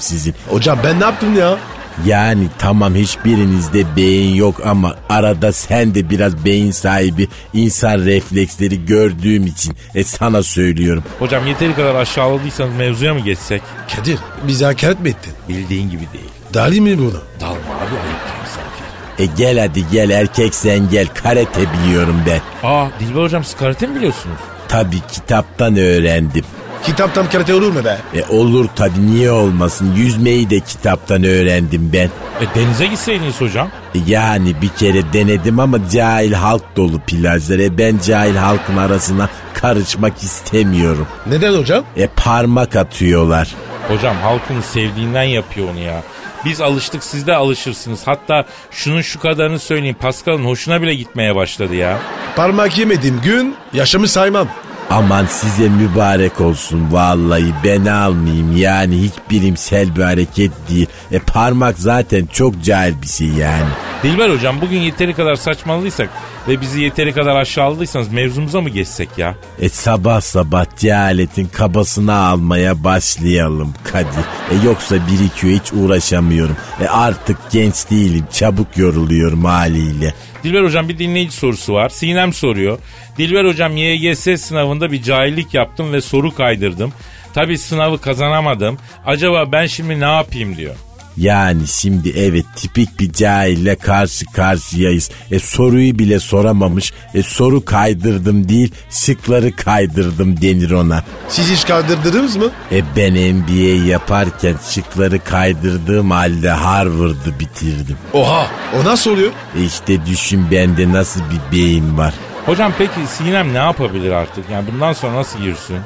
sizin. 0.00 0.34
Hocam 0.50 0.78
ben 0.84 1.00
ne 1.00 1.04
yaptım 1.04 1.38
ya? 1.38 1.56
Yani 2.06 2.46
tamam 2.58 2.94
hiçbirinizde 2.94 3.96
beyin 3.96 4.34
yok 4.34 4.60
ama 4.66 4.94
arada 5.08 5.52
sen 5.52 5.94
de 5.94 6.10
biraz 6.10 6.44
beyin 6.44 6.70
sahibi 6.70 7.28
insan 7.54 7.98
refleksleri 7.98 8.86
gördüğüm 8.86 9.46
için 9.46 9.76
e 9.94 10.04
sana 10.04 10.42
söylüyorum. 10.42 11.04
Hocam 11.18 11.46
yeteri 11.46 11.74
kadar 11.74 11.94
aşağıladıysanız 11.94 12.74
mevzuya 12.76 13.14
mı 13.14 13.20
geçsek? 13.20 13.62
Kadir 13.96 14.18
bizi 14.46 14.64
hakaret 14.64 15.00
mi 15.00 15.08
ettin? 15.08 15.32
Bildiğin 15.48 15.90
gibi 15.90 16.02
değil. 16.12 16.28
Dali 16.54 16.80
mi 16.80 16.98
bunu? 16.98 17.20
Dalma 17.40 17.54
abi 17.54 17.94
ayıp 18.04 18.20
misafir. 18.42 18.84
E 19.18 19.26
gel 19.38 19.58
hadi 19.58 19.84
gel 19.92 20.10
erkek 20.10 20.54
sen 20.54 20.90
gel 20.90 21.06
karate 21.06 21.60
biliyorum 21.72 22.16
ben. 22.26 22.40
Aa 22.68 22.86
Dilber 23.00 23.22
hocam 23.22 23.44
siz 23.44 23.56
karate 23.56 23.86
mi 23.86 23.96
biliyorsunuz? 23.96 24.36
Tabii 24.68 25.00
kitaptan 25.12 25.76
öğrendim. 25.76 26.44
Kitaptan 26.82 27.30
karate 27.30 27.54
olur 27.54 27.72
mu 27.72 27.84
be? 27.84 27.98
E 28.14 28.24
olur 28.36 28.66
tabii 28.76 29.06
niye 29.06 29.30
olmasın 29.30 29.94
yüzmeyi 29.96 30.50
de 30.50 30.60
kitaptan 30.60 31.24
öğrendim 31.24 31.90
ben. 31.92 32.10
E 32.40 32.54
denize 32.54 32.86
gitseydiniz 32.86 33.40
hocam. 33.40 33.68
E 33.94 33.98
Yani 34.06 34.62
bir 34.62 34.68
kere 34.68 35.12
denedim 35.12 35.60
ama 35.60 35.78
cahil 35.92 36.32
halk 36.32 36.76
dolu 36.76 37.00
plajlar. 37.00 37.58
E 37.58 37.78
ben 37.78 37.98
cahil 38.06 38.36
halkın 38.36 38.76
arasına 38.76 39.28
karışmak 39.54 40.18
istemiyorum. 40.22 41.06
Neden 41.26 41.54
hocam? 41.58 41.84
E 41.96 42.06
parmak 42.06 42.76
atıyorlar. 42.76 43.48
Hocam 43.88 44.16
halkını 44.16 44.62
sevdiğinden 44.62 45.22
yapıyor 45.22 45.68
onu 45.70 45.78
ya. 45.78 46.02
Biz 46.44 46.60
alıştık 46.60 47.04
siz 47.04 47.26
de 47.26 47.34
alışırsınız. 47.36 48.00
Hatta 48.04 48.44
şunun 48.70 49.00
şu 49.02 49.20
kadarını 49.20 49.58
söyleyeyim. 49.58 49.96
Pascal'ın 50.00 50.44
hoşuna 50.44 50.82
bile 50.82 50.94
gitmeye 50.94 51.34
başladı 51.36 51.74
ya. 51.74 51.98
Parmak 52.36 52.78
yemediğim 52.78 53.20
gün 53.20 53.54
yaşamı 53.72 54.08
saymam. 54.08 54.48
Aman 54.90 55.26
size 55.26 55.68
mübarek 55.68 56.40
olsun 56.40 56.92
vallahi 56.92 57.54
ben 57.64 57.84
almayayım 57.86 58.56
yani 58.56 59.02
hiç 59.02 59.12
bilimsel 59.30 59.96
bir 59.96 60.02
hareket 60.02 60.52
değil. 60.70 60.86
E 61.12 61.18
parmak 61.18 61.78
zaten 61.78 62.26
çok 62.32 62.64
cahil 62.64 63.02
bir 63.02 63.06
şey 63.06 63.28
yani. 63.28 63.68
Dilber 64.02 64.30
hocam 64.30 64.60
bugün 64.60 64.78
yeteri 64.78 65.14
kadar 65.14 65.36
saçmaladıysak 65.36 66.08
ve 66.48 66.60
bizi 66.60 66.80
yeteri 66.80 67.12
kadar 67.12 67.36
aşağıladıysanız 67.36 68.12
mevzumuza 68.12 68.60
mı 68.60 68.68
geçsek 68.68 69.08
ya? 69.18 69.34
E 69.58 69.68
sabah 69.68 70.20
sabah 70.20 70.64
cehaletin 70.76 71.46
kabasını 71.46 72.14
almaya 72.14 72.84
başlayalım 72.84 73.74
Kadir. 73.84 74.24
E 74.50 74.66
yoksa 74.66 74.96
birikiyor 74.96 75.60
hiç 75.60 75.72
uğraşamıyorum. 75.72 76.56
E 76.80 76.88
artık 76.88 77.36
genç 77.50 77.90
değilim 77.90 78.24
çabuk 78.32 78.76
yoruluyorum 78.76 79.44
haliyle. 79.44 80.14
Dilber 80.44 80.64
hocam 80.64 80.88
bir 80.88 80.98
dinleyici 80.98 81.36
sorusu 81.36 81.74
var. 81.74 81.88
Sinem 81.88 82.32
soruyor. 82.32 82.78
Dilber 83.18 83.44
hocam 83.44 83.76
YGS 83.76 84.40
sınavında 84.40 84.92
bir 84.92 85.02
cahillik 85.02 85.54
yaptım 85.54 85.92
ve 85.92 86.00
soru 86.00 86.34
kaydırdım. 86.34 86.92
Tabi 87.34 87.58
sınavı 87.58 88.00
kazanamadım. 88.00 88.78
Acaba 89.06 89.52
ben 89.52 89.66
şimdi 89.66 90.00
ne 90.00 90.04
yapayım 90.04 90.56
diyor. 90.56 90.74
Yani 91.18 91.66
şimdi 91.66 92.12
evet 92.16 92.46
tipik 92.56 93.00
bir 93.00 93.12
cahille 93.12 93.76
karşı 93.76 94.24
karşıyayız. 94.26 95.10
E 95.30 95.38
soruyu 95.38 95.98
bile 95.98 96.20
soramamış. 96.20 96.92
E 97.14 97.22
soru 97.22 97.64
kaydırdım 97.64 98.48
değil 98.48 98.74
şıkları 98.90 99.56
kaydırdım 99.56 100.40
denir 100.40 100.70
ona. 100.70 101.04
Siz 101.28 101.50
hiç 101.50 101.66
kaldırdınız 101.66 102.36
mı? 102.36 102.50
E 102.72 102.82
ben 102.96 103.34
MBA 103.34 103.88
yaparken 103.88 104.54
şıkları 104.70 105.24
kaydırdığım 105.24 106.10
halde 106.10 106.50
Harvard'ı 106.50 107.38
bitirdim. 107.40 107.96
Oha 108.12 108.46
o 108.80 108.84
nasıl 108.84 109.10
oluyor? 109.10 109.32
E 109.58 109.64
işte 109.64 110.06
düşün 110.06 110.46
bende 110.50 110.92
nasıl 110.92 111.20
bir 111.20 111.56
beyin 111.56 111.98
var. 111.98 112.14
Hocam 112.46 112.72
peki 112.78 113.06
Sinem 113.16 113.54
ne 113.54 113.58
yapabilir 113.58 114.10
artık? 114.12 114.50
Yani 114.52 114.66
bundan 114.72 114.92
sonra 114.92 115.14
nasıl 115.16 115.38
girsin? 115.38 115.76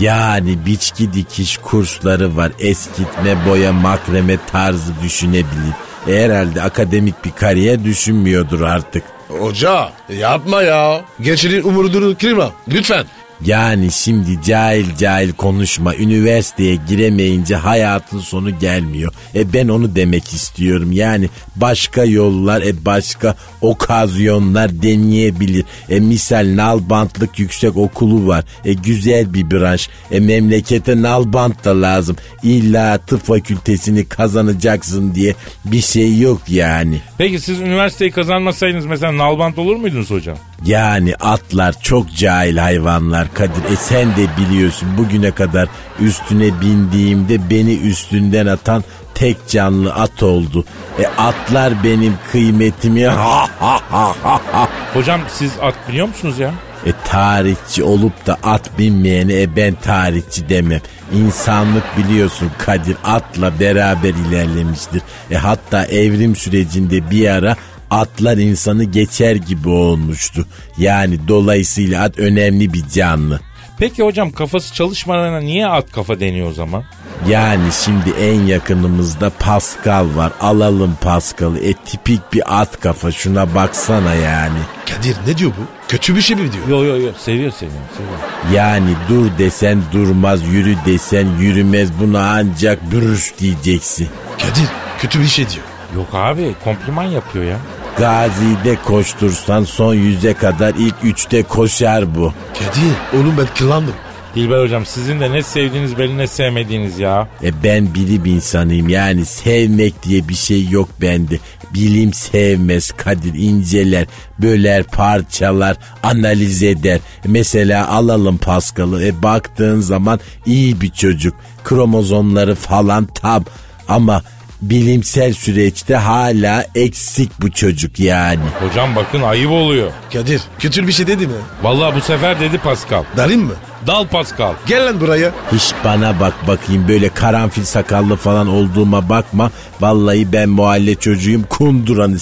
Yani 0.00 0.66
biçki 0.66 1.12
dikiş 1.12 1.58
kursları 1.58 2.36
var. 2.36 2.52
Eskitme, 2.58 3.46
boya, 3.48 3.72
makreme 3.72 4.36
tarzı 4.52 4.92
düşünebilir. 5.02 5.72
E 6.08 6.24
herhalde 6.24 6.62
akademik 6.62 7.24
bir 7.24 7.30
kariyer 7.30 7.84
düşünmüyordur 7.84 8.60
artık. 8.60 9.04
Hoca 9.28 9.92
yapma 10.08 10.62
ya. 10.62 11.04
Gençlerin 11.20 11.62
umurunu 11.62 12.16
kırma 12.18 12.52
lütfen. 12.68 13.06
Yani 13.46 13.90
şimdi 13.90 14.42
cahil 14.44 14.96
cahil 14.96 15.32
konuşma. 15.32 15.94
Üniversiteye 15.94 16.78
giremeyince 16.88 17.56
hayatın 17.56 18.18
sonu 18.18 18.58
gelmiyor. 18.58 19.12
E 19.34 19.52
ben 19.52 19.68
onu 19.68 19.96
demek 19.96 20.32
istiyorum. 20.32 20.92
Yani 20.92 21.28
başka 21.56 22.04
yollar, 22.04 22.62
e 22.62 22.84
başka 22.84 23.34
okazyonlar 23.60 24.82
deneyebilir. 24.82 25.64
E 25.88 26.00
misal 26.00 26.56
nalbantlık 26.56 27.38
yüksek 27.38 27.76
okulu 27.76 28.26
var. 28.26 28.44
E 28.64 28.72
güzel 28.72 29.34
bir 29.34 29.50
branş. 29.50 29.88
E 30.10 30.20
memlekete 30.20 31.02
nalbant 31.02 31.64
da 31.64 31.82
lazım. 31.82 32.16
İlla 32.42 32.98
tıp 32.98 33.26
fakültesini 33.26 34.04
kazanacaksın 34.08 35.14
diye 35.14 35.34
bir 35.64 35.80
şey 35.80 36.18
yok 36.18 36.40
yani. 36.48 37.00
Peki 37.18 37.40
siz 37.40 37.60
üniversiteyi 37.60 38.10
kazanmasaydınız 38.10 38.86
mesela 38.86 39.18
nalbant 39.18 39.58
olur 39.58 39.76
muydunuz 39.76 40.10
hocam? 40.10 40.38
Yani 40.64 41.14
atlar 41.14 41.80
çok 41.82 42.14
cahil 42.14 42.56
hayvanlar 42.56 43.34
Kadir. 43.34 43.72
E 43.72 43.76
sen 43.76 44.08
de 44.16 44.26
biliyorsun 44.38 44.88
bugüne 44.98 45.30
kadar 45.30 45.68
üstüne 46.00 46.60
bindiğimde 46.60 47.50
beni 47.50 47.74
üstünden 47.74 48.46
atan 48.46 48.84
tek 49.14 49.48
canlı 49.48 49.94
at 49.94 50.22
oldu. 50.22 50.64
E 50.98 51.06
atlar 51.06 51.84
benim 51.84 52.14
kıymetimi 52.32 53.06
ha 53.06 53.48
ha 53.60 53.80
ha 53.90 54.14
ha 54.22 54.40
ha. 54.52 54.68
Hocam 54.94 55.20
siz 55.28 55.52
at 55.62 55.74
biliyor 55.88 56.08
musunuz 56.08 56.38
ya? 56.38 56.50
E 56.86 56.92
tarihçi 57.04 57.84
olup 57.84 58.26
da 58.26 58.38
at 58.42 58.78
binmeyene 58.78 59.42
e 59.42 59.56
ben 59.56 59.74
tarihçi 59.74 60.48
demem. 60.48 60.80
İnsanlık 61.14 61.84
biliyorsun 61.98 62.50
Kadir 62.58 62.96
atla 63.04 63.60
beraber 63.60 64.14
ilerlemiştir. 64.28 65.02
E 65.30 65.36
hatta 65.36 65.84
evrim 65.84 66.36
sürecinde 66.36 67.10
bir 67.10 67.28
ara 67.28 67.56
atlar 68.00 68.36
insanı 68.36 68.84
geçer 68.84 69.36
gibi 69.36 69.68
olmuştu. 69.68 70.46
Yani 70.78 71.28
dolayısıyla 71.28 72.02
at 72.02 72.18
önemli 72.18 72.72
bir 72.72 72.88
canlı. 72.88 73.40
Peki 73.78 74.02
hocam 74.02 74.30
kafası 74.30 74.74
çalışmalarına 74.74 75.40
niye 75.40 75.66
at 75.66 75.92
kafa 75.92 76.20
deniyor 76.20 76.50
o 76.50 76.52
zaman? 76.52 76.84
Yani 77.28 77.72
şimdi 77.84 78.10
en 78.10 78.40
yakınımızda 78.40 79.30
Pascal 79.30 80.06
var. 80.16 80.32
Alalım 80.40 80.96
Pascal'ı. 81.00 81.58
E 81.58 81.72
tipik 81.72 82.32
bir 82.32 82.60
at 82.60 82.80
kafa 82.80 83.12
şuna 83.12 83.54
baksana 83.54 84.14
yani. 84.14 84.58
Kadir 84.90 85.16
ne 85.26 85.38
diyor 85.38 85.50
bu? 85.50 85.88
Kötü 85.88 86.16
bir 86.16 86.20
şey 86.20 86.36
mi 86.36 86.52
diyor? 86.52 86.68
Yo 86.68 86.84
yo 86.84 87.00
yo 87.00 87.12
seviyor 87.18 87.52
seviyor 87.52 87.80
seviyor. 87.96 88.54
Yani 88.54 88.90
dur 89.08 89.26
desen 89.38 89.82
durmaz, 89.92 90.42
yürü 90.46 90.76
desen 90.86 91.26
yürümez. 91.40 91.90
Buna 92.00 92.30
ancak 92.30 92.92
bürüş 92.92 93.32
diyeceksin. 93.38 94.08
Kadir 94.38 94.68
kötü 94.98 95.20
bir 95.20 95.26
şey 95.26 95.48
diyor. 95.48 95.64
Yok 95.96 96.08
abi 96.12 96.54
kompliman 96.64 97.04
yapıyor 97.04 97.44
ya. 97.44 97.56
Gazi'de 97.98 98.76
koştursan 98.84 99.64
son 99.64 99.94
yüze 99.94 100.34
kadar 100.34 100.74
ilk 100.78 100.94
üçte 101.02 101.42
koşar 101.42 102.14
bu. 102.14 102.32
Kadir 102.58 103.20
oğlum 103.20 103.34
ben 103.38 103.46
kıllandım. 103.58 103.94
Dilber 104.34 104.62
hocam 104.62 104.86
sizin 104.86 105.20
de 105.20 105.32
ne 105.32 105.42
sevdiğiniz 105.42 105.98
belli 105.98 106.18
ne 106.18 106.26
sevmediğiniz 106.26 106.98
ya. 106.98 107.28
E 107.42 107.62
ben 107.64 107.94
bilim 107.94 108.24
insanıyım 108.24 108.88
yani 108.88 109.24
sevmek 109.24 110.02
diye 110.02 110.28
bir 110.28 110.34
şey 110.34 110.68
yok 110.68 110.88
bende. 111.00 111.38
Bilim 111.74 112.12
sevmez 112.12 112.90
Kadir 112.90 113.34
inceler, 113.34 114.06
böler, 114.38 114.84
parçalar, 114.84 115.76
analiz 116.02 116.62
eder. 116.62 117.00
Mesela 117.24 117.88
alalım 117.88 118.38
Pascal'ı 118.38 119.04
e 119.04 119.22
baktığın 119.22 119.80
zaman 119.80 120.20
iyi 120.46 120.80
bir 120.80 120.90
çocuk. 120.90 121.34
Kromozomları 121.64 122.54
falan 122.54 123.06
tam 123.06 123.44
ama 123.88 124.22
bilimsel 124.62 125.32
süreçte 125.32 125.96
hala 125.96 126.64
eksik 126.74 127.30
bu 127.42 127.50
çocuk 127.50 128.00
yani. 128.00 128.40
Hocam 128.68 128.96
bakın 128.96 129.22
ayıp 129.22 129.50
oluyor. 129.50 129.90
Kadir 130.12 130.42
kötü 130.58 130.86
bir 130.86 130.92
şey 130.92 131.06
dedi 131.06 131.26
mi? 131.26 131.34
Vallahi 131.62 131.94
bu 131.96 132.00
sefer 132.00 132.40
dedi 132.40 132.58
Pascal. 132.58 133.04
Dalayım 133.16 133.44
mı? 133.44 133.52
Dal 133.86 134.06
Pascal. 134.06 134.52
Gel 134.66 134.86
lan 134.86 135.00
buraya. 135.00 135.30
Hiç 135.52 135.72
bana 135.84 136.20
bak 136.20 136.34
bakayım 136.48 136.88
böyle 136.88 137.08
karanfil 137.08 137.64
sakallı 137.64 138.16
falan 138.16 138.48
olduğuma 138.48 139.08
bakma. 139.08 139.50
Vallahi 139.80 140.32
ben 140.32 140.48
mahalle 140.48 140.94
çocuğuyum 140.94 141.42
kunduranı 141.42 142.16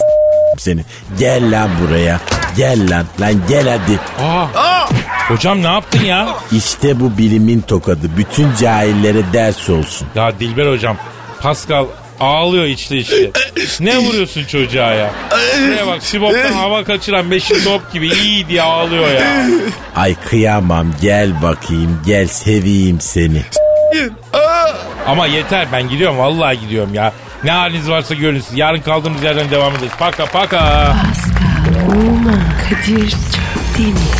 seni. 0.59 0.85
Gel 1.18 1.50
lan 1.53 1.70
buraya. 1.83 2.20
Gel 2.57 2.90
lan. 2.90 3.07
Lan 3.20 3.35
gel 3.48 3.68
hadi. 3.68 3.98
Aa. 4.26 4.87
Hocam 5.29 5.62
ne 5.62 5.66
yaptın 5.66 6.05
ya? 6.05 6.29
İşte 6.53 7.00
bu 7.00 7.18
bilimin 7.18 7.61
tokadı. 7.61 8.11
Bütün 8.16 8.55
cahillere 8.61 9.22
ders 9.33 9.70
olsun. 9.70 10.09
Ya 10.14 10.40
Dilber 10.40 10.72
hocam 10.72 10.96
Pascal 11.40 11.87
ağlıyor 12.20 12.64
içte 12.64 12.96
içte. 12.96 13.30
ne 13.80 13.98
vuruyorsun 13.98 14.44
çocuğa 14.44 14.94
ya? 14.94 15.11
Şuraya 15.56 15.87
bak 15.87 16.02
Sibop'tan 16.02 16.52
hava 16.52 16.85
kaçıran 16.85 17.30
beşik 17.30 17.64
top 17.64 17.92
gibi 17.92 18.09
iyi 18.09 18.48
diye 18.48 18.62
ağlıyor 18.62 19.09
ya. 19.11 19.46
Ay 19.96 20.14
kıyamam 20.28 20.87
gel 21.02 21.42
bakayım 21.42 22.02
gel 22.06 22.26
seveyim 22.26 23.00
seni. 23.00 23.42
Ama 25.06 25.26
yeter 25.26 25.66
ben 25.72 25.88
gidiyorum 25.88 26.18
vallahi 26.18 26.61
gidiyorum 26.61 26.94
ya. 26.94 27.12
Ne 27.44 27.50
haliniz 27.50 27.90
varsa 27.90 28.14
görün 28.14 28.40
siz. 28.40 28.59
Yarın 28.59 28.80
kaldığımız 28.80 29.22
yerden 29.22 29.50
devam 29.50 29.72
ederiz. 29.76 29.92
Paka 29.98 30.26
paka. 30.26 30.61
Pascal, 30.61 31.96
Oman, 31.96 32.40
Kadir 32.70 33.11
çok 33.11 33.78
değil 33.78 33.88
mi? 33.94 34.19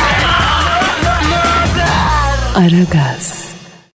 Aragaz. 2.55 3.50